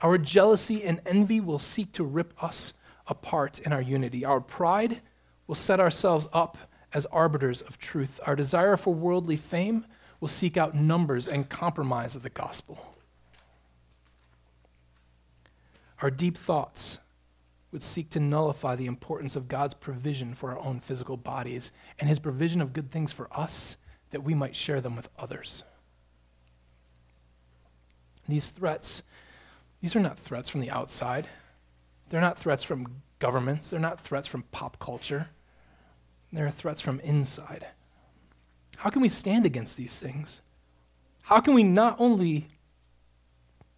Our 0.00 0.18
jealousy 0.18 0.82
and 0.82 1.00
envy 1.06 1.40
will 1.40 1.58
seek 1.58 1.92
to 1.92 2.04
rip 2.04 2.34
us 2.42 2.74
apart 3.06 3.58
in 3.60 3.72
our 3.72 3.82
unity. 3.82 4.24
Our 4.24 4.40
pride 4.40 5.00
will 5.46 5.54
set 5.54 5.80
ourselves 5.80 6.28
up 6.32 6.58
as 6.92 7.06
arbiters 7.06 7.60
of 7.60 7.78
truth. 7.78 8.20
Our 8.26 8.36
desire 8.36 8.76
for 8.76 8.94
worldly 8.94 9.36
fame 9.36 9.84
will 10.20 10.28
seek 10.28 10.56
out 10.56 10.74
numbers 10.74 11.28
and 11.28 11.48
compromise 11.48 12.16
of 12.16 12.22
the 12.22 12.30
gospel. 12.30 12.94
Our 16.00 16.10
deep 16.10 16.36
thoughts 16.36 16.98
would 17.72 17.82
seek 17.82 18.10
to 18.10 18.20
nullify 18.20 18.76
the 18.76 18.86
importance 18.86 19.36
of 19.36 19.48
God's 19.48 19.74
provision 19.74 20.34
for 20.34 20.52
our 20.52 20.58
own 20.58 20.80
physical 20.80 21.16
bodies 21.16 21.72
and 21.98 22.08
his 22.08 22.18
provision 22.18 22.60
of 22.60 22.72
good 22.72 22.90
things 22.90 23.10
for 23.10 23.28
us 23.36 23.78
that 24.10 24.22
we 24.22 24.34
might 24.34 24.54
share 24.54 24.80
them 24.80 24.94
with 24.94 25.08
others. 25.18 25.64
These 28.28 28.50
threats, 28.50 29.02
these 29.84 29.94
are 29.94 30.00
not 30.00 30.18
threats 30.18 30.48
from 30.48 30.62
the 30.62 30.70
outside. 30.70 31.28
They're 32.08 32.18
not 32.18 32.38
threats 32.38 32.62
from 32.62 33.02
governments. 33.18 33.68
They're 33.68 33.78
not 33.78 34.00
threats 34.00 34.26
from 34.26 34.44
pop 34.44 34.78
culture. 34.78 35.28
They're 36.32 36.50
threats 36.50 36.80
from 36.80 37.00
inside. 37.00 37.66
How 38.78 38.88
can 38.88 39.02
we 39.02 39.10
stand 39.10 39.44
against 39.44 39.76
these 39.76 39.98
things? 39.98 40.40
How 41.24 41.38
can 41.38 41.52
we 41.52 41.64
not 41.64 41.96
only 41.98 42.48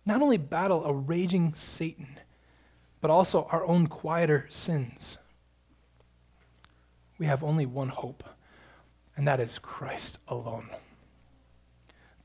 not 0.07 0.23
only 0.23 0.37
battle 0.37 0.85
a 0.85 0.95
raging 0.95 1.55
Satan, 1.55 2.21
but 3.01 3.11
also 3.11 3.49
our 3.51 3.67
own 3.67 3.89
quieter 3.89 4.47
sins? 4.49 5.19
We 7.19 7.27
have 7.27 7.43
only 7.43 7.67
one 7.67 7.89
hope, 7.89 8.23
and 9.17 9.27
that 9.27 9.41
is 9.41 9.59
Christ 9.59 10.21
alone. 10.29 10.71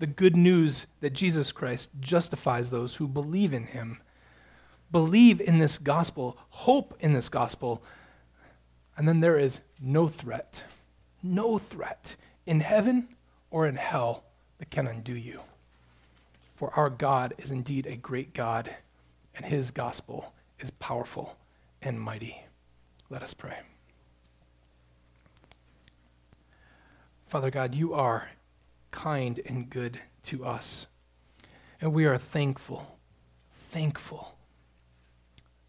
The 0.02 0.08
good 0.08 0.36
news 0.36 0.88
that 1.02 1.14
Jesus 1.14 1.52
Christ 1.52 1.92
justifies 2.00 2.72
those 2.72 2.96
who 2.96 3.08
believe 3.08 3.54
in 3.54 3.66
him. 3.68 4.02
Believe 4.92 5.40
in 5.40 5.60
this 5.60 5.78
gospel, 5.78 6.40
hope 6.50 6.96
in 7.00 7.14
this 7.14 7.30
gospel, 7.30 7.84
and 8.98 9.08
then 9.08 9.20
there 9.20 9.38
is 9.38 9.62
no 9.80 10.08
threat, 10.08 10.64
no 11.22 11.60
threat 11.60 12.16
in 12.48 12.62
heaven 12.62 13.10
or 13.52 13.68
in 13.68 13.76
hell 13.76 14.24
that 14.58 14.72
can 14.72 14.88
undo 14.88 15.14
you. 15.14 15.42
For 16.56 16.74
our 16.74 16.90
God 16.90 17.36
is 17.38 17.52
indeed 17.52 17.86
a 17.86 17.96
great 17.96 18.34
God, 18.34 18.76
and 19.36 19.46
his 19.46 19.70
gospel 19.70 20.34
is 20.60 20.72
powerful 20.72 21.38
and 21.80 22.02
mighty. 22.02 22.46
Let 23.12 23.22
us 23.22 23.36
pray. 23.36 23.60
Father 27.28 27.52
God, 27.52 27.76
you 27.76 27.94
are 27.94 28.32
kind 28.92 29.40
and 29.48 29.70
good 29.70 30.00
to 30.24 30.46
us. 30.46 30.88
And 31.80 31.94
we 31.94 32.06
are 32.06 32.18
thankful, 32.18 33.00
thankful 33.52 34.36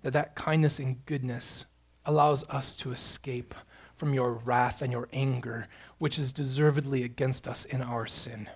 that 0.02 0.12
that 0.12 0.34
kindness 0.34 0.78
and 0.78 1.04
goodness 1.06 1.64
allows 2.04 2.46
us 2.48 2.74
to 2.76 2.90
escape 2.90 3.54
from 3.94 4.12
your 4.12 4.32
wrath 4.32 4.82
and 4.82 4.92
your 4.92 5.08
anger, 5.12 5.68
which 5.98 6.18
is 6.18 6.32
deservedly 6.32 7.04
against 7.04 7.46
us 7.46 7.64
in 7.64 7.80
our 7.80 8.06
sin. 8.06 8.50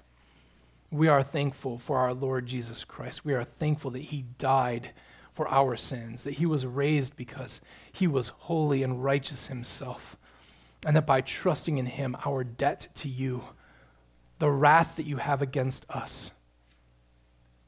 We 0.91 1.09
are 1.09 1.23
thankful 1.23 1.79
for 1.79 1.99
our 1.99 2.13
Lord 2.13 2.47
Jesus 2.47 2.85
Christ. 2.85 3.25
We 3.25 3.35
are 3.35 3.45
thankful 3.45 3.93
that 3.93 4.01
he 4.01 4.27
died 4.39 4.93
for 5.33 5.49
our 5.49 5.77
sins, 5.77 6.23
that 6.25 6.35
he 6.35 6.47
was 6.47 6.67
raised 6.67 7.17
because 7.17 7.61
he 7.93 8.07
was 8.07 8.29
holy 8.29 8.83
and 8.83 9.05
righteous 9.05 9.49
himself, 9.49 10.17
and 10.85 10.97
that 10.97 11.07
by 11.07 11.21
trusting 11.21 11.79
in 11.79 11.87
him, 11.87 12.17
our 12.25 12.43
debt 12.43 12.89
to 12.95 13.09
you, 13.09 13.45
the 14.39 14.51
wrath 14.51 14.97
that 14.97 15.07
you 15.07 15.17
have 15.19 15.43
against 15.43 15.89
us, 15.91 16.33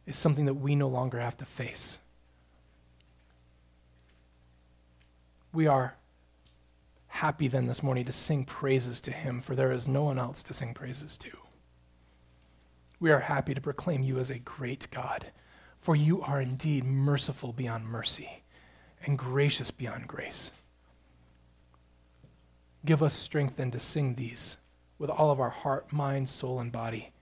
is 0.06 0.16
something 0.16 0.46
that 0.46 0.54
we 0.54 0.74
no 0.74 0.88
longer 0.88 1.20
have 1.20 1.36
to 1.36 1.44
face. 1.44 2.00
We 5.52 5.66
are 5.66 5.96
happy 7.08 7.48
then 7.48 7.66
this 7.66 7.82
morning 7.82 8.04
to 8.04 8.12
sing 8.12 8.44
praises 8.44 9.00
to 9.02 9.10
him, 9.10 9.40
for 9.40 9.54
there 9.54 9.72
is 9.72 9.88
no 9.88 10.04
one 10.04 10.18
else 10.18 10.42
to 10.44 10.54
sing 10.54 10.72
praises 10.72 11.18
to. 11.18 11.30
We 13.00 13.10
are 13.10 13.20
happy 13.20 13.54
to 13.54 13.60
proclaim 13.60 14.02
you 14.02 14.18
as 14.18 14.30
a 14.30 14.38
great 14.38 14.88
God, 14.90 15.32
for 15.80 15.94
you 15.94 16.20
are 16.22 16.40
indeed 16.40 16.84
merciful 16.84 17.52
beyond 17.52 17.86
mercy 17.86 18.42
and 19.04 19.18
gracious 19.18 19.70
beyond 19.70 20.06
grace. 20.06 20.52
Give 22.84 23.02
us 23.02 23.14
strength 23.14 23.56
then 23.56 23.70
to 23.72 23.80
sing 23.80 24.14
these 24.14 24.58
with 24.98 25.10
all 25.10 25.30
of 25.30 25.40
our 25.40 25.50
heart, 25.50 25.92
mind, 25.92 26.28
soul, 26.28 26.60
and 26.60 26.72
body, 26.72 27.12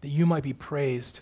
that 0.00 0.08
you 0.08 0.26
might 0.26 0.42
be 0.42 0.52
praised 0.52 1.20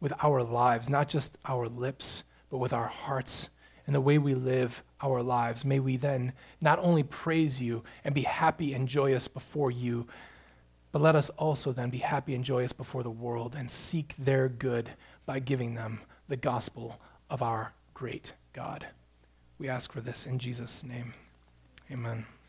with 0.00 0.12
our 0.22 0.42
lives, 0.42 0.88
not 0.88 1.08
just 1.08 1.38
our 1.44 1.68
lips, 1.68 2.24
but 2.50 2.58
with 2.58 2.72
our 2.72 2.86
hearts 2.86 3.50
and 3.86 3.94
the 3.94 4.00
way 4.00 4.18
we 4.18 4.34
live 4.34 4.82
our 5.02 5.22
lives. 5.22 5.64
May 5.64 5.80
we 5.80 5.96
then 5.96 6.32
not 6.60 6.78
only 6.78 7.02
praise 7.02 7.62
you 7.62 7.84
and 8.04 8.14
be 8.14 8.22
happy 8.22 8.72
and 8.72 8.88
joyous 8.88 9.28
before 9.28 9.70
you, 9.70 10.06
but 10.92 11.02
let 11.02 11.16
us 11.16 11.28
also 11.30 11.72
then 11.72 11.90
be 11.90 11.98
happy 11.98 12.34
and 12.34 12.44
joyous 12.44 12.72
before 12.72 13.02
the 13.02 13.10
world 13.10 13.56
and 13.58 13.70
seek 13.70 14.14
their 14.16 14.48
good 14.48 14.90
by 15.26 15.40
giving 15.40 15.74
them 15.74 16.00
the 16.28 16.36
gospel 16.36 17.00
of 17.28 17.42
our 17.42 17.72
great 17.94 18.32
God. 18.52 18.86
We 19.58 19.68
ask 19.68 19.92
for 19.92 20.00
this 20.00 20.26
in 20.26 20.38
Jesus' 20.38 20.84
name. 20.84 21.14
Amen. 21.90 22.26